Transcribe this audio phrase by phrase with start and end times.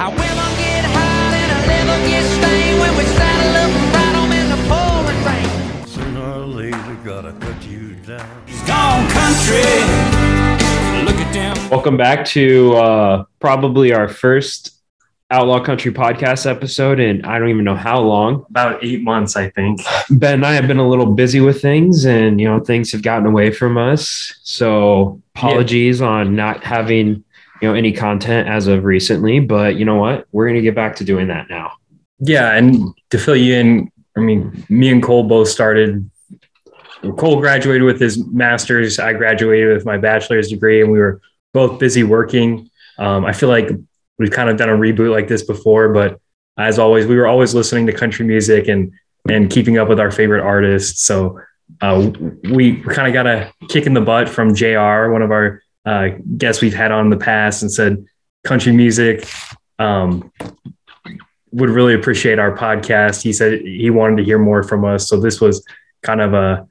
[0.00, 4.16] Our women get hot and our liver gets stained when we saddle up and ride
[4.16, 5.86] 'em in the pouring rain.
[5.86, 8.26] Sooner or later, gotta cut you down.
[8.46, 9.60] He's gone country.
[11.04, 11.70] Look at them.
[11.70, 14.74] Welcome back to uh, probably our first
[15.30, 18.46] Outlaw Country podcast episode, and I don't even know how long.
[18.48, 19.82] about eight months, I think.
[20.08, 23.02] Ben and I have been a little busy with things, and you know things have
[23.02, 24.34] gotten away from us.
[24.44, 27.22] So apologies on not having
[27.60, 30.26] you know any content as of recently, but you know what?
[30.32, 31.72] We're gonna get back to doing that now.
[32.18, 36.10] Yeah, and to fill you in, I mean, me and Cole both started.
[37.16, 38.98] Cole graduated with his master's.
[38.98, 41.20] I graduated with my bachelor's degree, and we were
[41.54, 42.70] both busy working.
[42.98, 43.70] Um, I feel like
[44.18, 46.20] we've kind of done a reboot like this before, but
[46.58, 48.92] as always, we were always listening to country music and
[49.28, 51.04] and keeping up with our favorite artists.
[51.04, 51.40] So
[51.80, 52.10] uh,
[52.50, 56.08] we kind of got a kick in the butt from Jr., one of our uh,
[56.36, 58.04] guests we've had on in the past, and said
[58.44, 59.28] country music
[59.78, 60.32] um,
[61.52, 63.22] would really appreciate our podcast.
[63.22, 65.64] He said he wanted to hear more from us, so this was
[66.02, 66.66] kind of a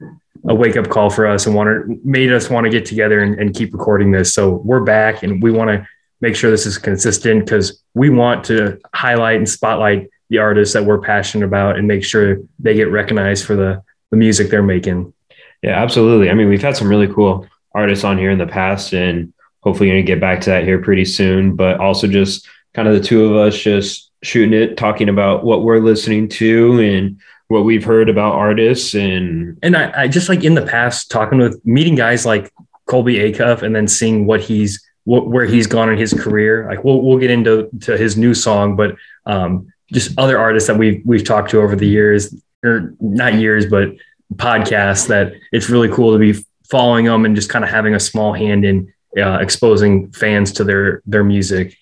[0.47, 3.39] a wake up call for us and wanted made us want to get together and,
[3.39, 4.33] and keep recording this.
[4.33, 5.87] So we're back and we want to
[6.21, 10.85] make sure this is consistent because we want to highlight and spotlight the artists that
[10.85, 15.13] we're passionate about and make sure they get recognized for the the music they're making.
[15.61, 16.29] Yeah, absolutely.
[16.29, 19.89] I mean, we've had some really cool artists on here in the past, and hopefully,
[19.89, 21.55] going to get back to that here pretty soon.
[21.55, 25.63] But also, just kind of the two of us just shooting it, talking about what
[25.63, 28.93] we're listening to and what we've heard about artists.
[28.93, 32.51] And And I, I just like in the past talking with meeting guys like
[32.85, 36.67] Colby Acuff and then seeing what he's what, where he's gone in his career.
[36.67, 40.77] Like we'll we'll get into to his new song, but um, just other artists that
[40.77, 43.89] we've we've talked to over the years, or not years, but
[44.35, 47.99] podcasts that it's really cool to be following them and just kind of having a
[47.99, 51.75] small hand in uh, exposing fans to their their music.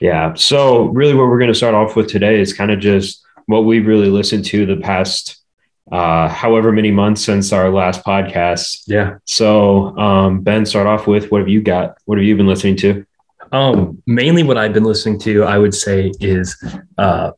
[0.00, 3.24] yeah, so really, what we're going to start off with today is kind of just
[3.46, 5.42] what we've really listened to the past
[5.92, 8.82] uh, however many months since our last podcast.
[8.86, 9.18] Yeah.
[9.24, 11.96] So, um, Ben, start off with what have you got?
[12.06, 13.06] What have you been listening to?
[13.52, 16.56] Um, mainly what I've been listening to, I would say, is
[16.98, 17.32] uh,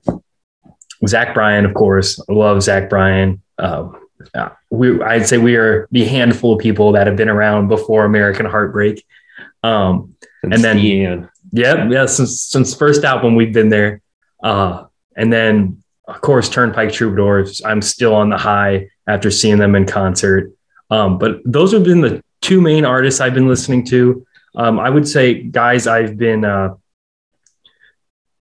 [1.06, 2.18] Zach Bryan, of course.
[2.28, 3.42] I love Zach Bryan.
[3.58, 7.68] Um, uh, we, I'd say we are the handful of people that have been around
[7.68, 9.04] before American Heartbreak.
[9.62, 11.28] Um, And then- Ian.
[11.52, 14.00] yeah, yeah, since since first album we've been there.
[14.42, 14.84] Uh,
[15.16, 17.60] and then of course Turnpike Troubadours.
[17.64, 20.52] I'm still on the high after seeing them in concert.
[20.90, 24.24] Um, but those have been the two main artists I've been listening to.
[24.54, 26.74] Um, I would say guys I've been uh,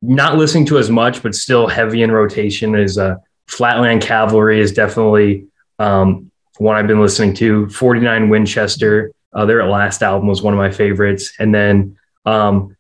[0.03, 4.73] not listening to as much, but still heavy in rotation is uh, Flatland Cavalry is
[4.73, 5.47] definitely
[5.79, 7.69] um, one I've been listening to.
[7.71, 11.33] 49 Winchester, uh, their last album was one of my favorites.
[11.39, 12.77] And then um,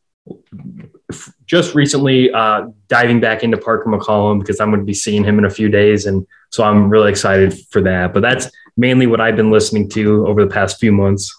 [1.10, 5.25] f- just recently uh, diving back into Parker McCollum because I'm going to be seeing
[5.25, 6.06] him in a few days.
[6.06, 8.15] And so I'm really excited for that.
[8.15, 11.34] But that's mainly what I've been listening to over the past few months.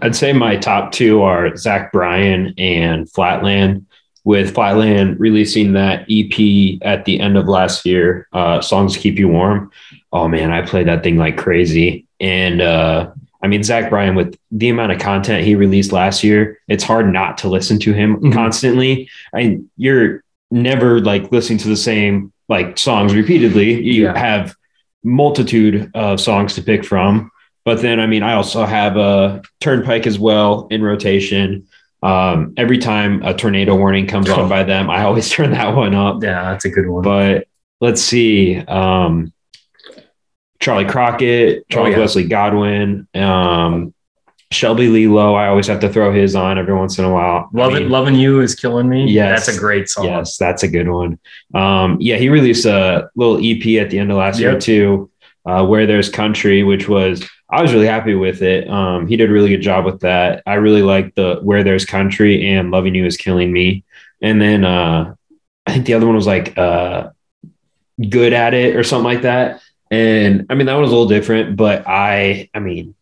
[0.00, 3.86] I'd say my top two are Zach Bryan and Flatland.
[4.26, 9.28] With Flatland releasing that EP at the end of last year, uh, songs keep you
[9.28, 9.70] warm.
[10.12, 12.06] Oh man, I played that thing like crazy.
[12.18, 16.58] And uh, I mean, Zach Bryan, with the amount of content he released last year,
[16.66, 18.32] it's hard not to listen to him Mhm.
[18.32, 19.08] constantly.
[19.32, 23.80] I you're never like listening to the same like songs repeatedly.
[23.80, 24.18] You Yeah.
[24.18, 24.56] have
[25.04, 27.30] multitude of songs to pick from.
[27.64, 31.64] But then, I mean, I also have a Turnpike as well in rotation.
[32.02, 35.94] Um, every time a tornado warning comes on by them, I always turn that one
[35.94, 36.22] up.
[36.22, 37.02] Yeah, that's a good one.
[37.02, 37.48] But
[37.80, 38.58] let's see.
[38.58, 39.32] Um,
[40.60, 41.98] Charley Crockett, Charles yeah.
[41.98, 43.94] Wesley Godwin, um,
[44.50, 45.34] Shelby Lee Lowe.
[45.34, 47.50] I always have to throw his on every once in a while.
[47.54, 49.10] I mean, it, loving you is killing me.
[49.10, 49.46] Yes.
[49.46, 50.06] that's a great song.
[50.06, 51.18] Yes, that's a good one.
[51.54, 55.10] Um, yeah, he released a little EP at the end of last year too,
[55.44, 58.68] uh, where there's country, which was I was really happy with it.
[58.68, 60.42] Um, he did a really good job with that.
[60.44, 63.82] I really like the where there's country and loving you is killing me.
[64.20, 65.14] And then uh,
[65.66, 67.08] I think the other one was like uh,
[68.10, 69.62] good at it or something like that.
[69.90, 72.94] And I mean that one was a little different, but I I mean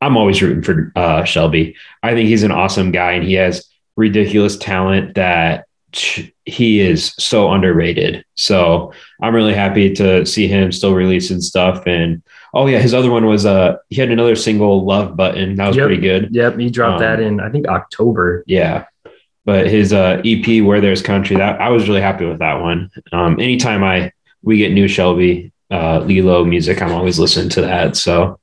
[0.00, 1.76] I'm always rooting for uh, Shelby.
[2.02, 5.66] I think he's an awesome guy and he has ridiculous talent that
[6.44, 8.24] he is so underrated.
[8.34, 8.92] So
[9.22, 11.86] I'm really happy to see him still releasing stuff.
[11.86, 12.20] And
[12.54, 15.56] oh yeah, his other one was uh he had another single Love Button.
[15.56, 15.86] That was Yep.
[15.86, 16.34] pretty good.
[16.34, 18.44] Yep, he dropped Um, that in I think October.
[18.46, 18.84] Yeah.
[19.44, 22.90] But his uh EP Where There's Country, that I was really happy with that one.
[23.12, 24.12] Um anytime I
[24.42, 27.96] we get new Shelby uh Lee Lowe music, I'm always listening to that.
[27.96, 28.38] So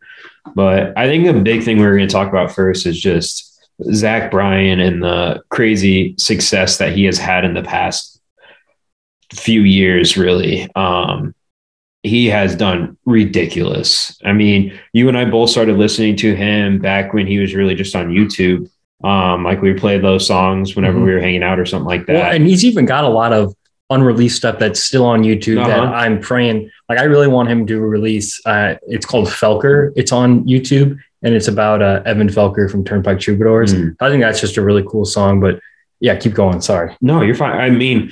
[0.56, 3.52] but I think the big thing we are gonna talk about first is just
[3.94, 8.22] Zach Bryan and the crazy success that he has had in the past
[9.34, 10.70] few years, really.
[10.76, 11.34] Um,
[12.06, 14.18] he has done ridiculous.
[14.24, 17.76] I mean, you and I both started listening to him back when he was really
[17.76, 18.70] just on YouTube.
[19.04, 21.06] Um, like we played those songs whenever Mhm.
[21.06, 22.14] we were hanging out or something like that.
[22.14, 23.54] Well, and he's even got a lot of
[23.92, 25.94] unreleased stuff that's still on YouTube that Uh-huh.
[25.94, 26.70] I'm praying.
[26.90, 28.42] Like I really want him to release.
[28.46, 29.92] Uh, it's called Felker.
[29.96, 33.74] It's on YouTube and it's about uh, Evan Felker from Turnpike Troubadours.
[33.76, 33.96] Mm.
[34.00, 35.40] I think that's just a really cool song.
[35.40, 35.60] But
[36.00, 36.62] yeah, keep going.
[36.62, 36.96] Sorry.
[37.02, 37.60] No, you're fine.
[37.60, 38.12] I mean,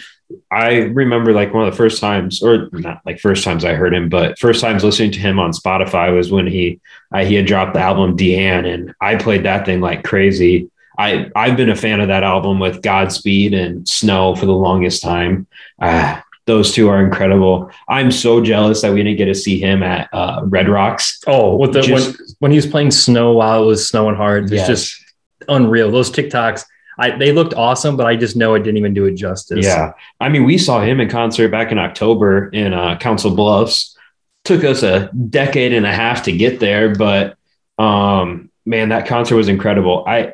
[0.51, 3.93] I remember like one of the first times, or not like first times I heard
[3.93, 6.79] him, but first times listening to him on Spotify was when he
[7.11, 10.69] I, he had dropped the album DeAnn, and I played that thing like crazy.
[10.97, 15.01] I I've been a fan of that album with Godspeed and Snow for the longest
[15.03, 15.45] time.
[15.81, 17.69] Ah, those two are incredible.
[17.87, 21.19] I'm so jealous that we didn't get to see him at uh, Red Rocks.
[21.27, 24.45] Oh, what the Just- when, when he was playing Snow while it was snowing hard,
[24.45, 24.67] it's Yes.
[24.67, 25.03] just
[25.47, 25.89] unreal.
[25.91, 26.65] Those TikToks,
[26.97, 29.65] I they looked awesome, but I just know it didn't even do it justice.
[29.65, 29.93] Yeah.
[30.19, 33.97] I mean, we saw him in concert back in October in uh, Council Bluffs.
[34.43, 37.37] Took us a decade and a half to get there, but
[37.77, 40.03] um, man, that concert was incredible.
[40.05, 40.33] I,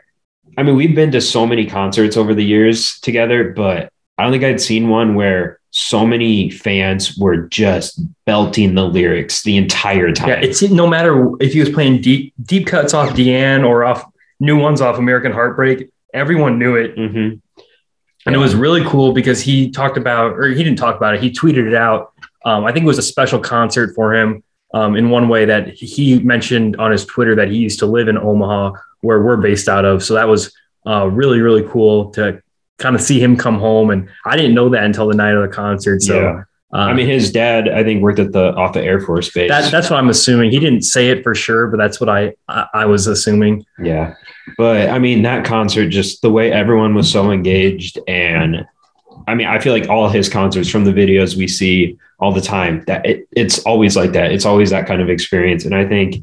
[0.58, 4.32] I mean, we've been to so many concerts over the years together, but I don't
[4.32, 10.12] think I'd seen one where so many fans were just belting the lyrics the entire
[10.12, 10.30] time.
[10.30, 14.04] Yeah, it's no matter if he was playing deep deep cuts off DeAnn or off
[14.40, 16.96] new ones off American Heartbreak, everyone knew it.
[16.96, 17.36] hmm
[18.26, 21.22] And it was really cool because he talked about, or he didn't talk about it,
[21.22, 22.14] he tweeted it out.
[22.46, 25.70] Um, I think it was a special concert for him um, in one way that
[25.70, 29.68] he mentioned on his Twitter that he used to live in Omaha, where we're based
[29.68, 30.04] out of.
[30.04, 30.54] So that was
[30.86, 32.42] uh, really, really cool to
[32.78, 33.90] kind of see him come home.
[33.90, 36.02] And I didn't know that until the night of the concert.
[36.02, 36.44] So, Yeah.
[36.72, 39.50] Uh, I mean, his dad, I think, worked at the off the Air Force base.
[39.50, 40.52] that, that's what I'm assuming.
[40.52, 43.66] He didn't say it for sure, but that's what I, I, I was assuming.
[43.82, 44.14] Yeah.
[44.58, 47.98] But I mean, that concert, just the way everyone was so engaged.
[48.08, 48.68] And
[49.28, 52.42] I mean, I feel like all his concerts from the videos we see all the
[52.42, 54.32] time, that it, it's always like that.
[54.32, 55.66] It's always that kind of experience.
[55.66, 56.18] And I think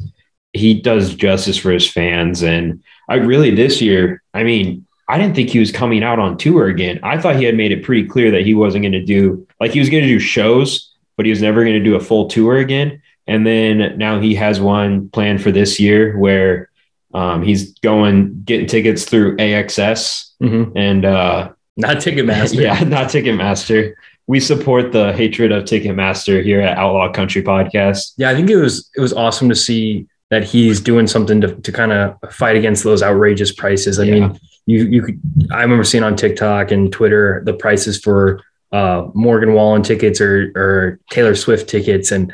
[0.52, 2.42] he does justice for his fans.
[2.42, 6.36] And I really, this year, I mean, I didn't think he was coming out on
[6.36, 6.98] tour again.
[7.02, 9.70] I thought he had made it pretty clear that he wasn't going to do, like,
[9.72, 12.28] he was going to do shows, but he was never going to do a full
[12.28, 13.00] tour again.
[13.26, 16.70] And then now he has one planned for this year where
[17.14, 20.72] um, he's going getting tickets through AXS Mhm.
[20.76, 22.60] and uh, Not Ticketmaster.
[22.60, 23.94] yeah, not Ticketmaster.
[24.28, 28.12] We support the hatred of Ticketmaster here at Outlaw Country Podcast.
[28.16, 31.54] Yeah, I think it was it was awesome to see that he's doing something to,
[31.54, 33.98] to kind of fight against those outrageous prices.
[34.00, 34.14] I Yeah.
[34.28, 35.20] mean, you you could
[35.52, 38.42] I remember seeing on TikTok and Twitter the prices for
[38.76, 42.30] uh, Morgan Wallen tickets or or Taylor Swift tickets, and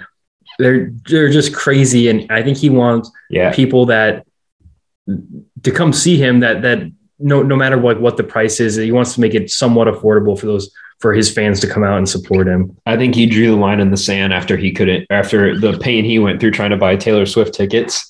[0.58, 2.08] they're they're just crazy.
[2.08, 4.26] And I think he wants Yeah, people that
[5.62, 6.90] to come see him that that
[7.20, 10.38] no no matter what what the price is, he wants to make it somewhat affordable
[10.38, 12.76] for those for his fans to come out and support him.
[12.86, 16.04] I think he drew the line in the sand after he couldn't, after the pain
[16.04, 18.08] he went through trying to buy Taylor Swift tickets.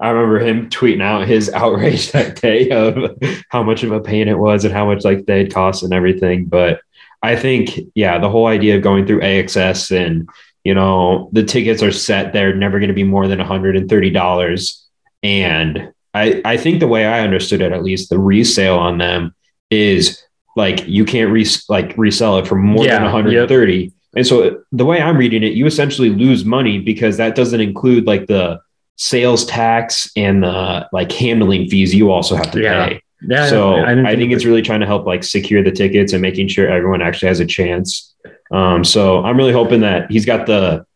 [0.00, 3.18] I remember him tweeting out his outrage that day of
[3.50, 6.46] how much of a pain it was and how much like they'd cost and everything.
[6.46, 6.80] But
[7.22, 10.28] I think, yeah, the whole idea of going through AXS and,
[10.64, 14.80] you know, the tickets are set, they're never going to be more than $130.
[15.22, 19.34] And I, I think the way I understood it, at least the resale on them
[19.70, 20.22] is
[20.56, 23.92] like you can't re- like resell it for more Yeah, than 130.
[24.16, 28.06] And so the way I'm reading it, you essentially lose money because that doesn't include
[28.06, 28.60] like the
[28.96, 32.88] sales tax and the like handling fees you also have to Yeah.
[32.88, 33.02] pay.
[33.22, 36.22] Yeah, so I, didn't think it's really trying to help like secure the tickets and
[36.22, 38.14] making sure everyone actually has a chance.
[38.50, 40.86] Um, so I'm really hoping that he's got the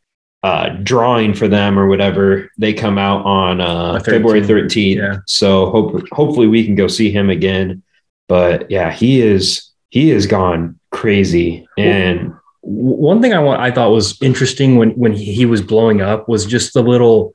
[0.43, 2.51] uh, drawing for them or whatever.
[2.59, 4.05] They come out on uh, 13th.
[4.05, 4.97] February 13th.
[4.97, 5.17] Yeah.
[5.27, 7.83] So hope hopefully we can go see him again.
[8.29, 13.91] But yeah, he is he is gone crazy and one thing I want I thought
[13.91, 17.33] was interesting when when he, he was blowing up was just the little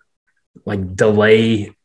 [0.65, 1.75] like delay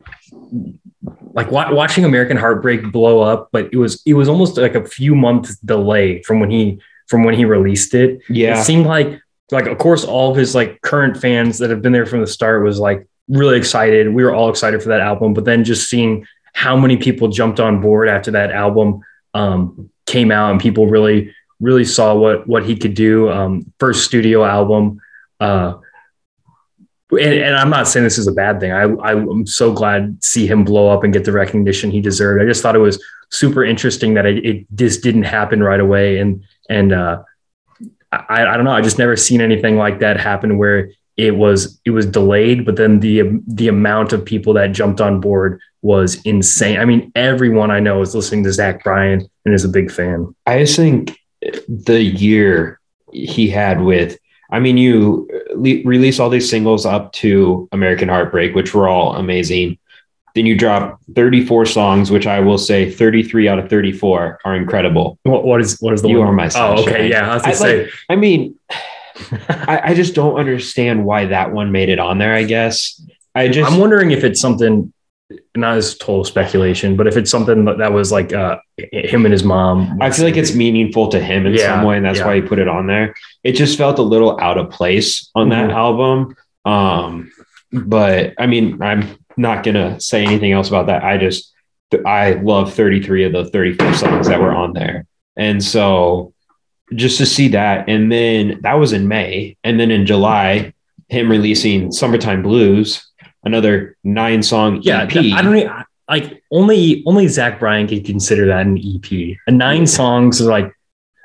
[1.35, 4.85] like wa- watching American Heartbreak blow up but it was it was almost like a
[4.85, 8.21] few months delay from when he from when he released it.
[8.29, 8.61] Yeah.
[8.61, 11.93] it seemed like like of course all of his like current fans that have been
[11.93, 14.13] there from the start was like really excited.
[14.13, 17.61] We were all excited for that album but then just seeing how many people jumped
[17.61, 19.01] on board after that album
[19.35, 23.31] um, came out and people really really saw what what he could do.
[23.31, 25.01] Um, first studio album
[25.41, 25.75] uh,
[27.17, 30.27] and, and i'm not saying this is a bad thing I, i'm so glad to
[30.27, 33.03] see him blow up and get the recognition he deserved i just thought it was
[33.31, 37.23] super interesting that it, it just didn't happen right away and and uh,
[38.13, 38.73] I, I don't know.
[38.73, 42.77] I just never seen anything like that happen where it was it was delayed, but
[42.77, 46.79] then the the amount of people that jumped on board was insane.
[46.79, 50.35] I mean, everyone I know is listening to Zach Bryan and is a big fan.
[50.47, 51.17] I just think
[51.69, 52.81] the year
[53.13, 54.19] he had with,
[54.51, 58.89] I mean, you uh, le- release all these singles up to American Heartbreak, which were
[58.89, 59.79] all amazing.
[60.35, 65.19] Then you drop 34 songs, which I will say 33 out of 34 are incredible.
[65.23, 66.29] What, what is what is the You one?
[66.29, 67.31] Are My Oh, okay, yeah.
[67.31, 68.59] I was gonna say I mean,
[69.49, 73.01] I, I just don't understand why that one made it on there, I guess.
[73.35, 74.93] I just, I'm wondering if it's something,
[75.57, 78.59] not as total speculation, but if it's something that that was like uh,
[78.93, 79.99] him and his mom.
[80.01, 82.27] I feel like it's meaningful to him in Yeah, some way, and that's yeah.
[82.27, 83.15] why he put it on there.
[83.43, 85.75] It just felt a little out of place on that Mhm.
[85.75, 86.37] album.
[86.65, 87.31] Um,
[87.73, 91.03] but I mean, I'm not gonna say anything else about that.
[91.05, 91.53] I just
[92.05, 96.33] I love 33 of the 34 songs that were on there, and so
[96.95, 100.73] just to see that, and then that was in May, and then in July,
[101.09, 103.11] him releasing "Summertime Blues,"
[103.45, 105.03] another nine song yeah.
[105.03, 105.17] EP.
[105.17, 105.69] I don't e-
[106.09, 109.37] like only only Zach Bryan could consider that an EP.
[109.47, 110.73] A nine songs is like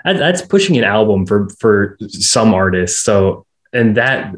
[0.03, 2.99] that's pushing an album for for some artists.
[3.01, 4.33] So and that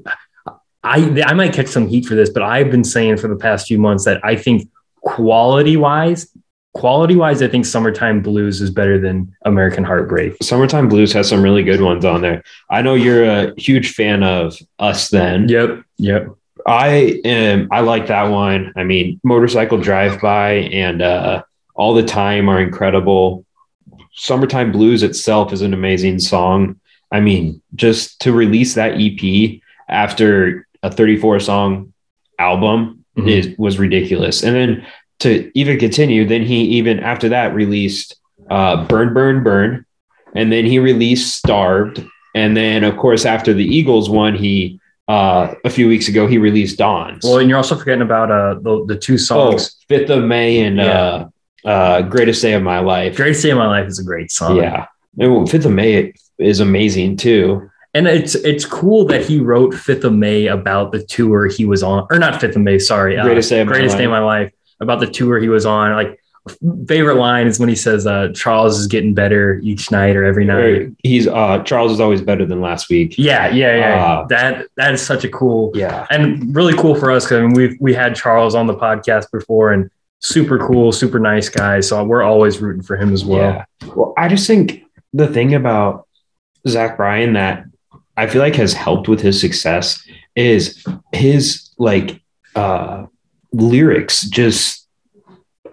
[0.84, 3.68] I I might catch some heat for this, but I've been saying for the past
[3.68, 4.70] few months that I think
[5.02, 6.28] quality wise.
[6.74, 10.38] Quality wise, I think Summertime Blues is better than American Heartbreak.
[10.42, 12.44] Summertime Blues has some really good ones on there.
[12.70, 15.50] I know you're a huge fan of Us Then.
[15.50, 15.84] Yep.
[15.98, 16.30] Yep.
[16.66, 18.74] I am I like that one.
[18.76, 21.44] I mean, Motorcycle Drive By and uh
[21.76, 23.46] All the Time are incredible.
[24.14, 26.80] Summertime Blues itself is an amazing song.
[27.12, 31.94] I mean, just to release that EP after a 34 song
[32.40, 33.28] album Mhm.
[33.30, 34.42] is was ridiculous.
[34.44, 34.86] And then
[35.20, 38.16] to even continue, then he even after that released
[38.50, 39.86] uh, Burn, Burn, Burn,
[40.36, 42.04] and then he released Starved,
[42.36, 44.80] and then of course after the Eagles one, he
[45.12, 47.24] uh, a few weeks ago he released Dawns.
[47.24, 49.76] Well, and you're also forgetting about uh the, the two oh, songs.
[49.90, 51.28] Fifth of May and uh,
[51.66, 53.18] uh, Greatest Day of My Life.
[53.18, 54.56] Greatest Day of My Life is a great song.
[54.56, 54.86] Yeah,
[55.18, 57.70] and Fifth of May is amazing too.
[57.94, 61.84] And it's it's cool that he wrote Fifth of May about the tour he was
[61.84, 64.12] on, or not Fifth of May, sorry, uh, Greatest Day of My Greatest Day of
[64.12, 65.94] My Life about the tour he was on.
[65.94, 66.21] Like
[66.88, 70.46] favorite line is when he says, uh, "Charles is getting better each night or every
[70.46, 73.16] night." He's uh, Charles is always better than last week.
[73.18, 74.06] Yeah, yeah, yeah.
[74.06, 77.42] Uh, that that is such a cool Yeah, and really cool for us because I
[77.42, 81.80] mean, we've we had Charles on the podcast before and super cool, super nice guy.
[81.80, 83.66] So we're always rooting for him as well.
[83.82, 83.88] Yeah.
[83.96, 84.84] Well, I just think
[85.14, 86.08] the thing about
[86.68, 87.66] Zach Bryan that
[88.18, 90.02] I feel like has helped with his success
[90.36, 90.84] is
[91.14, 92.22] his like
[92.56, 93.06] uh
[93.54, 94.81] lyrics just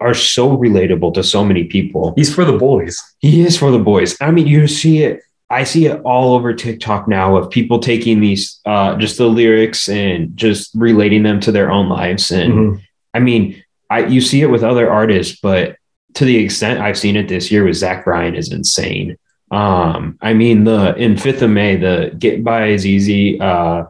[0.01, 2.13] are so relatable to so many people.
[2.15, 3.01] He's for the boys.
[3.19, 4.15] He is for the boys.
[4.21, 5.21] I mean, you see it.
[5.51, 9.89] I see it all over TikTok now of people taking these, uh, just the lyrics
[9.89, 12.29] and just relating them to their own lives.
[12.31, 12.81] And Mhm.
[13.15, 13.55] I mean,
[13.89, 15.75] I you see it with other artists, but
[16.13, 19.17] to the extent I've seen it this year with Zach Bryan is insane.
[19.51, 23.85] Um, I mean, the in Fifth of May, the Get By is easy, uh,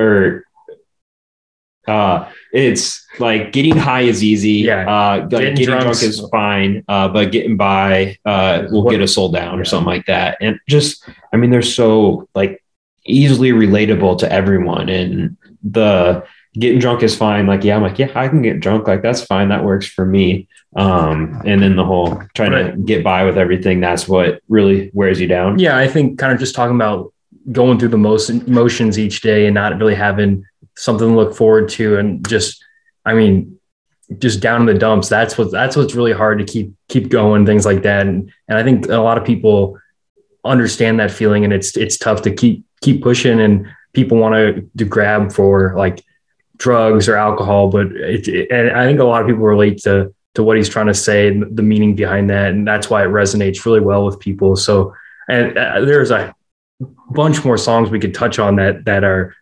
[0.00, 0.42] or
[1.88, 4.64] uh, it's like getting high is easy.
[4.64, 4.82] Yeah.
[4.82, 9.00] uh, like Getting getting, drunk is fine, uh, but getting by uh, will What- get
[9.02, 10.38] us soul down or something like that.
[10.40, 12.62] And just, I mean, they're so like
[13.04, 16.24] easily relatable to everyone, and the
[16.54, 17.46] getting drunk is fine.
[17.46, 18.88] Like, yeah, I'm like, yeah, I can get drunk.
[18.88, 19.50] Like, that's fine.
[19.50, 20.48] That works for me.
[20.74, 25.20] Um, and then the whole trying to get by with everything, that's what really wears
[25.20, 25.58] you down.
[25.58, 27.12] Yeah, I think kind of just talking about
[27.52, 30.44] going through the most emotions each day and not really having
[30.76, 31.96] something to look forward to.
[31.98, 32.62] And just
[33.04, 33.58] I mean
[34.18, 37.44] just down in the dumps that's what that's what's really hard to keep keep going
[37.46, 38.06] things like that.
[38.06, 39.78] And and I think a lot of people
[40.44, 44.70] understand that feeling and it's it's tough to keep keep pushing and people want to
[44.78, 46.04] to grab for like
[46.56, 50.14] drugs or alcohol but it, it- and I think a lot of people relate to
[50.36, 53.08] to what he's trying to say and the meaning behind that and that's why it
[53.08, 54.54] resonates really well with people.
[54.54, 54.94] So
[55.28, 56.34] and uh, there's a
[57.10, 59.34] bunch more songs we could touch on that that are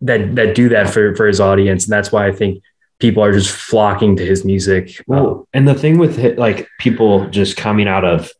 [0.00, 2.62] that that do that for for his audience and that's why i think
[3.00, 7.28] people are just flocking to his music Well, and the thing with it, like people
[7.30, 8.30] just coming out of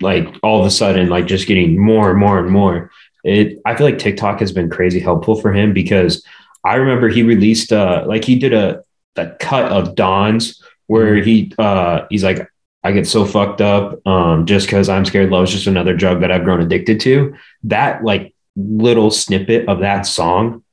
[0.00, 2.90] like all of a sudden, like just getting more and more and more.
[3.24, 6.24] It, I feel like TikTok has been crazy helpful for him because
[6.64, 8.82] I remember he released, uh, like he did a,
[9.16, 12.48] a cut of Dawn's where he, uh, he's like,
[12.82, 15.30] I get so fucked up, um, just because I'm scared.
[15.30, 17.34] love is just another drug that I've grown addicted to.
[17.62, 20.63] That like little snippet of that song,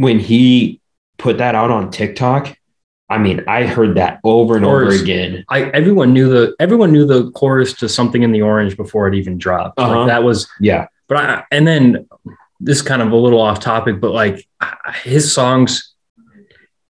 [0.00, 0.80] when he
[1.18, 2.56] put that out on TikTok,
[3.08, 5.44] I mean, I heard that over and over again.
[5.48, 9.14] I everyone knew the everyone knew the chorus to something in the orange before it
[9.14, 10.00] even dropped Uh-huh.
[10.00, 10.86] like that was Yeah.
[11.08, 12.06] but I and then
[12.60, 14.46] this is kind of a little off topic, but like
[15.02, 15.94] his songs,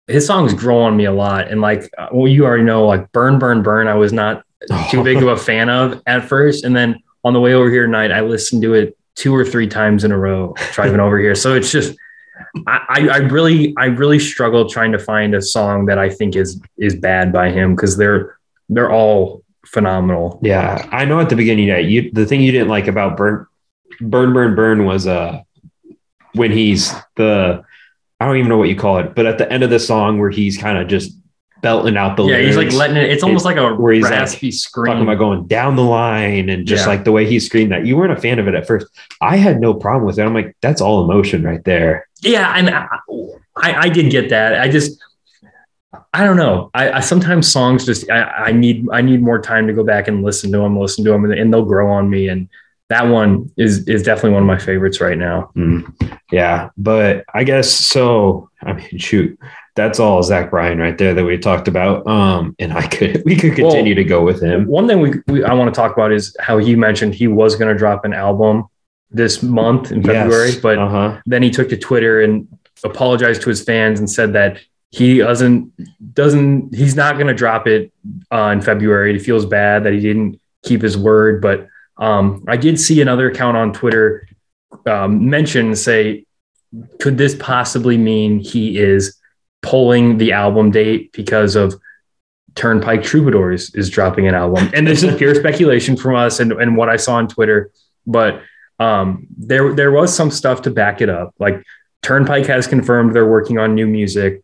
[0.08, 1.48] his songs grow on me a lot.
[1.50, 4.44] And like, well, you already know, like Burn, Burn, Burn, I was not
[4.89, 6.63] too big of a fan of at first.
[6.66, 9.68] And then on the way over here tonight, I listened to it two or three
[9.68, 11.36] times in a row driving over here.
[11.36, 11.96] So it's just,
[12.67, 16.62] I, I really, I really struggle trying to find a song that I think is
[16.77, 18.38] is bad by him because they're
[18.69, 20.39] they're all phenomenal.
[20.41, 23.48] Yeah, I know at the beginning that you the thing you didn't like about Burn
[24.01, 25.41] Burn Burn Burn was uh
[26.34, 27.63] when he's the
[28.19, 30.19] I don't even know what you call it, but at the end of the song
[30.19, 31.15] where he's kind of just
[31.62, 33.10] belting out the Yeah, he's like letting it.
[33.10, 36.66] It's almost like a where he's like raspy talking about going down the line and
[36.66, 36.89] just Yeah.
[36.89, 37.86] like the way he screamed that.
[37.86, 38.88] You weren't a fan of it at first.
[39.22, 40.24] I had no problem with it.
[40.24, 42.08] I'm like, that's all emotion right there.
[42.22, 42.88] Yeah, and I,
[43.56, 44.60] I, I did get that.
[44.60, 45.01] I just,
[46.13, 46.70] I don't know.
[46.74, 50.08] I, I sometimes songs just I, I need I need more time to go back
[50.08, 52.30] and listen to them, listen to them, and, and they'll grow on me.
[52.30, 52.48] And
[52.89, 55.51] that one is is definitely one of my favorites right now.
[55.56, 56.20] Mm.
[56.32, 58.50] Yeah, but I guess so.
[58.62, 59.39] I mean, shoot,
[59.79, 62.05] that's all Zach Bryan right there that we talked about.
[62.05, 64.65] Um, and I could we could continue to go with him.
[64.67, 67.55] One thing we, we I want to talk about is how he mentioned he was
[67.55, 68.65] going to drop an album
[69.09, 71.21] this month in February, but uh huh.
[71.25, 72.48] then he took to Twitter and
[72.83, 74.59] apologized to his fans and said that
[74.91, 75.71] he doesn't
[76.13, 77.91] doesn't he's not going to drop it
[78.31, 79.13] uh, in February.
[79.13, 81.67] He feels bad that he didn't keep his word, but
[81.98, 84.27] um, I did see another account on Twitter
[84.86, 86.25] um, mention say,
[87.00, 89.18] could this possibly mean he is
[89.62, 91.75] pulling the album date because of
[92.56, 94.70] Turnpike Troubadours is dropping an album?
[94.74, 97.72] And this is pure speculation from us and, and what I saw on Twitter,
[98.06, 98.42] but
[98.80, 101.36] um, there there was some stuff to back it up.
[101.38, 101.63] Like
[102.01, 104.42] Turnpike has confirmed they're working on new music.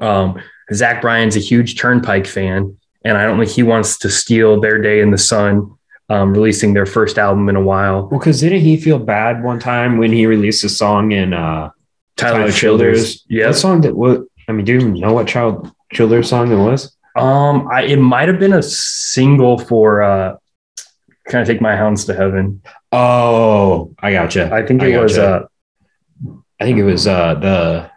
[0.00, 0.40] Um,
[0.72, 4.80] Zach Bryan's a huge Turnpike fan, and I don't think he wants to steal their
[4.80, 5.76] day in the sun,
[6.08, 8.08] um, releasing their first album in a while.
[8.08, 11.70] Well, because didn't he feel bad one time when he released a song in uh,
[12.16, 13.24] Tyler, Childers?
[13.28, 13.46] yeah.
[13.46, 14.22] What song that what?
[14.48, 16.96] I mean, do you even know what Child Childers song it was?
[17.16, 20.36] Um, I it might have been a single for uh,
[21.28, 24.52] "Can I Take My Hounds to Heaven?" Oh, I gotcha.
[24.52, 25.46] I think I it was gotcha.
[26.28, 27.90] uh, I think it was uh, the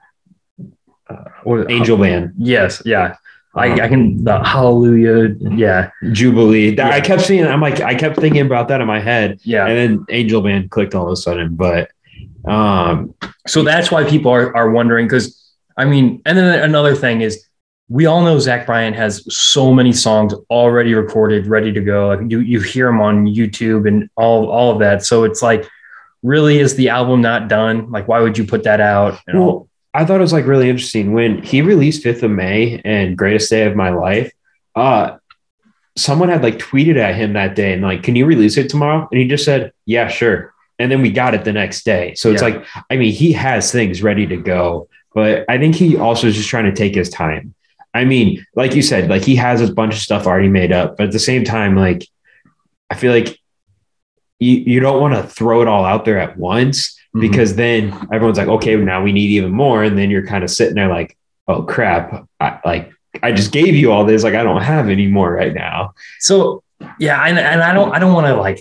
[1.43, 3.15] what- Angel Band Yes, yeah.
[3.55, 5.35] I, I can the Hallelujah.
[5.39, 6.75] Yeah, Jubilee.
[6.75, 7.45] That- I kept seeing.
[7.45, 9.65] I'm like, I kept thinking about that in my head, yeah.
[9.65, 11.55] and then Angel Band clicked all of a sudden.
[11.55, 11.89] But
[12.45, 13.15] um,
[13.47, 15.46] So that's why people are, are wondering because
[15.77, 17.45] I mean, and then another thing is
[17.89, 22.07] we all know Zach Bryan has so many songs already recorded, ready to go.
[22.09, 25.05] Like you you hear him on YouTube and all all of that.
[25.05, 25.67] So it's like,
[26.23, 27.91] really, is the album not done?
[27.91, 29.19] Like, why would you put that out?
[29.33, 33.17] Well, I thought it was like really interesting when he released Fifth of May and
[33.17, 34.31] Greatest Day of My Life.
[34.75, 35.17] Uh,
[35.95, 39.07] someone had like tweeted at him that day and like, can you release it tomorrow?
[39.11, 40.53] And he just said, yeah, sure.
[40.77, 42.13] And then we got it the next day.
[42.13, 42.49] So it's Yeah.
[42.49, 44.87] like, I mean, he has things ready to go,
[45.17, 47.55] but I think he also is just trying to take his time.
[47.99, 50.97] I mean, like you said, like he has a bunch of stuff already made up,
[50.97, 52.01] but at the same time, like
[52.91, 53.29] I feel like
[54.39, 56.77] you, you don't want to throw it all out there at once
[57.15, 57.21] Mhm.
[57.21, 57.81] because then
[58.13, 59.83] everyone's like, okay, now we need even more.
[59.83, 62.27] And then you're kind of sitting there like, oh crap.
[62.39, 62.91] I like
[63.23, 64.23] I just gave you all this.
[64.23, 65.93] Like I don't have any more right now.
[66.19, 66.61] So
[66.99, 68.59] yeah, and, and I don't I don't want to like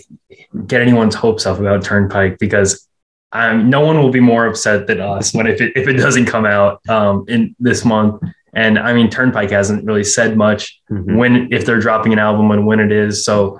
[0.65, 2.87] get anyone's hopes up about Turnpike because
[3.33, 6.25] um, no one will be more upset than us when if it if it doesn't
[6.25, 8.21] come out um, in this month.
[8.53, 12.65] And I mean, Turnpike hasn't really said much when if they're dropping an album and
[12.65, 13.23] when it is.
[13.23, 13.59] So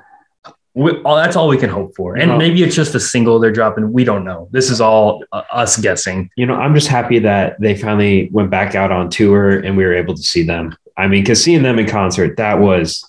[0.73, 2.15] we, all, that's all we can hope for.
[2.15, 2.37] And No.
[2.37, 3.91] maybe it's just a single they're dropping.
[3.91, 4.47] We don't know.
[4.51, 6.29] This is all uh, us guessing.
[6.35, 9.83] You know, I'm just happy that they finally went back out on tour and we
[9.85, 10.75] were able to see them.
[10.95, 13.03] I mean, because seeing them in concert, that was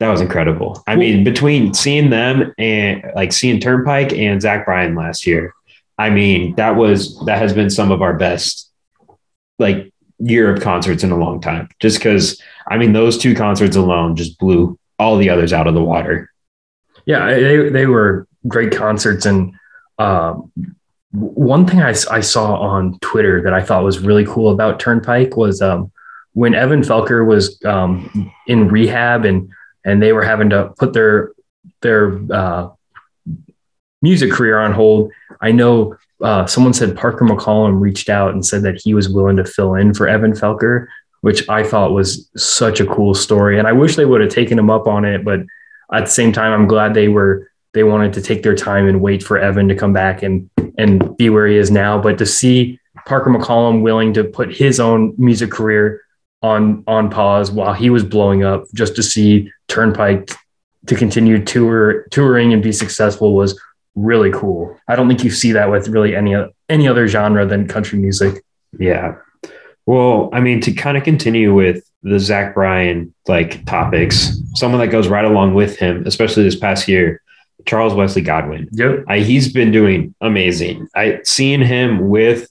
[0.00, 0.82] that was incredible.
[0.86, 5.54] I mean, between seeing them and like seeing Turnpike and Zach Bryan last year,
[6.00, 8.70] I mean, that was that has been some of our best
[9.58, 11.68] like of concerts in a long time.
[11.78, 15.74] Just because I mean, those two concerts alone just blew all the others out of
[15.74, 16.30] the water.
[17.04, 19.26] Yeah, they, they were great concerts.
[19.26, 19.54] And
[19.98, 20.50] um,
[21.12, 25.36] one thing I, I saw on Twitter that I thought was really cool about Turnpike
[25.36, 25.92] was um,
[26.32, 29.50] when Evan Felker was um, in rehab and
[29.84, 31.32] and they were having to put their
[31.82, 32.70] their uh,
[34.00, 35.12] music career on hold.
[35.40, 39.36] I know uh, someone said Parker McCollum reached out and said that he was willing
[39.36, 40.86] to fill in for Evan Felker,
[41.22, 43.58] which I thought was such a cool story.
[43.58, 45.40] And I wish they would have taken him up on it, but
[45.92, 49.00] at the same time, I'm glad they were they wanted to take their time and
[49.00, 52.00] wait for Evan to come back and and be where he is now.
[52.00, 56.02] But to see Parker McCollum willing to put his own music career
[56.42, 60.30] on on pause while he was blowing up, just to see Turnpike
[60.86, 63.60] to continue tour touring and be successful was
[63.94, 64.78] really cool.
[64.88, 66.34] I don't think you see that with really any
[66.68, 68.42] any other genre than country music.
[68.78, 69.16] Yeah.
[69.86, 74.88] Well, I mean, to kind of continue with the Zach Bryan like topics, someone that
[74.88, 77.20] goes right along with him, especially this past year,
[77.66, 78.68] Charles Wesley Godwin.
[78.72, 79.04] Yep.
[79.08, 80.88] I, he's been doing amazing.
[80.94, 82.48] I seeing him with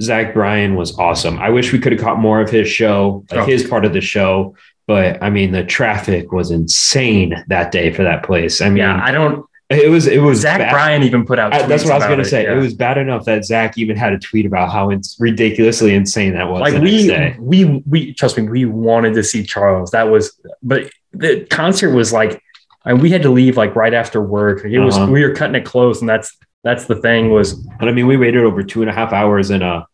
[0.00, 1.38] Zach Bryan was awesome.
[1.38, 3.44] I wish we could have caught more of his show, like Oh.
[3.44, 4.54] his part of the show.
[4.86, 8.60] But I mean, the traffic was insane that day for that place.
[8.60, 9.44] I mean, Yeah, I don't.
[9.70, 10.72] It was it was Zach bad.
[10.72, 11.52] Bryan even put out.
[11.54, 12.42] I- that's what I was going to it, say.
[12.44, 12.54] yeah.
[12.54, 16.32] It was bad enough that Zach even had a tweet about how it's ridiculously insane
[16.34, 16.60] that was.
[16.60, 21.44] like we we we trust me we wanted to see charles that was but the
[21.50, 22.42] concert was like
[22.84, 25.10] and we had to leave like right after work it was Uh-huh.
[25.10, 28.16] we were cutting it close and that's that's the thing was But I mean, we
[28.18, 29.86] waited over two and a half hours in a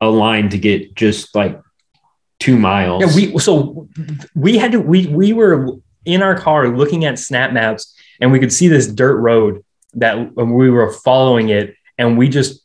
[0.00, 1.60] a line to get just like
[2.38, 3.02] two miles.
[3.02, 3.88] yeah we so
[4.36, 5.72] we had to we we were
[6.04, 10.36] in our car looking at snap maps and we could see this dirt road that
[10.36, 12.62] we were following it and we just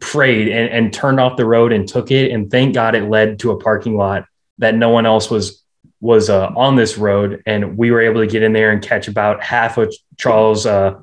[0.00, 2.30] prayed and, and turned off the road and took it.
[2.30, 4.26] And thank god it led to a parking lot
[4.58, 5.62] that no one else was
[6.00, 7.42] was uh, on this road.
[7.46, 11.00] And we were able to get in there and catch about half of charles uh,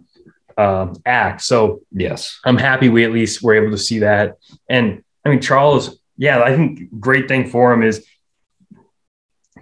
[0.57, 1.41] uh, act.
[1.41, 4.37] So yes, i'm happy we at least were able to see that.
[4.69, 8.05] And i mean charles yeah i think great thing for him is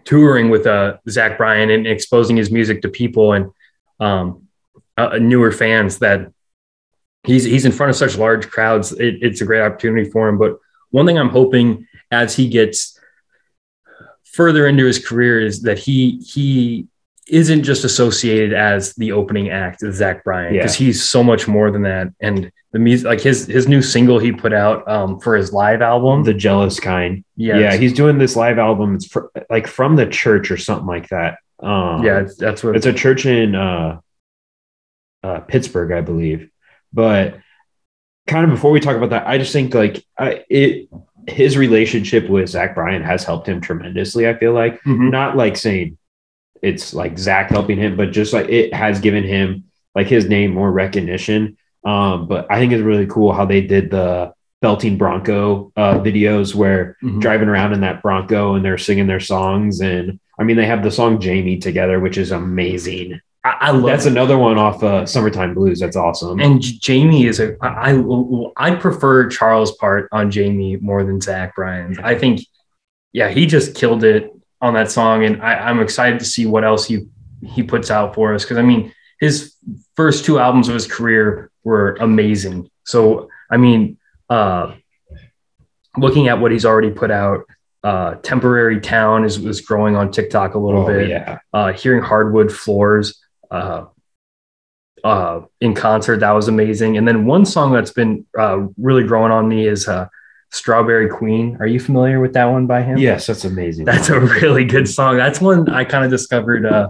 [0.05, 3.33] touring with uh, zach bryan and exposing his music to people.
[3.33, 3.51] And
[3.99, 4.47] um,
[4.97, 6.31] uh, newer fans that
[7.23, 8.91] he's he's in front of such large crowds.
[8.93, 10.37] It, it's a great opportunity for him.
[10.37, 10.57] But
[10.91, 12.99] one thing I'm hoping as he gets
[14.23, 16.87] further into his career is that he he
[17.27, 21.69] isn't just associated as the opening act of Zach Bryan because he's so much more
[21.69, 22.07] than that.
[22.19, 25.81] And the music, like his his new single he put out um, for his live
[25.81, 27.23] album, the jealous kind.
[27.35, 28.95] yeah, Yeah, he's doing this live album.
[28.95, 31.37] It's fr- like from the church or something like that.
[31.61, 33.99] Um, yeah, it's- that's what it's a church in uh,
[35.23, 36.49] uh, Pittsburgh, I believe.
[36.93, 37.37] But
[38.27, 40.89] kind of before we talk about that, I just think like I, it
[41.27, 44.27] his relationship with Zach Bryan has helped him tremendously.
[44.27, 45.11] I feel like Mhm.
[45.11, 45.97] not like saying
[46.61, 50.53] it's like Zach helping him, but just like it has given him like his name
[50.53, 51.57] more recognition.
[51.85, 56.53] Um, but I think it's really cool how they did the belting Bronco uh, videos
[56.55, 57.19] where Mhm.
[57.21, 59.79] driving around in that Bronco and they're singing their songs.
[59.81, 63.19] And I mean, they have the song Jamie together, which is amazing.
[63.43, 65.79] I, I love That's another one off uh, Summertime Blues.
[65.79, 66.39] That's awesome.
[66.39, 71.55] And Jamie is a I I I prefer Charles' part on Jamie more than Zach
[71.55, 71.99] Bryan's.
[71.99, 72.41] I think,
[73.11, 76.63] yeah, he just killed it on that song, and I, I'm excited to see what
[76.63, 77.07] else he
[77.45, 78.43] he puts out for us.
[78.43, 79.55] Because I mean, his
[79.95, 82.69] first two albums of his career were amazing.
[82.85, 83.97] So I mean,
[84.29, 84.75] uh,
[85.97, 87.45] looking at what he's already put out,
[87.83, 91.09] uh, temporary town is is growing on TikTok a little Oh, bit.
[91.09, 91.39] yeah.
[91.53, 93.19] uh, hearing hardwood floors
[93.51, 93.85] uh,
[95.03, 96.97] uh, in concert that was amazing.
[96.97, 100.07] And then one song that's been uh, really growing on me is uh,
[100.51, 101.57] strawberry queen.
[101.61, 102.97] Are you familiar with that one by him?
[102.97, 103.85] Yes, that's amazing.
[103.85, 105.15] that's a really good song.
[105.17, 106.89] That's one i kind of discovered uh,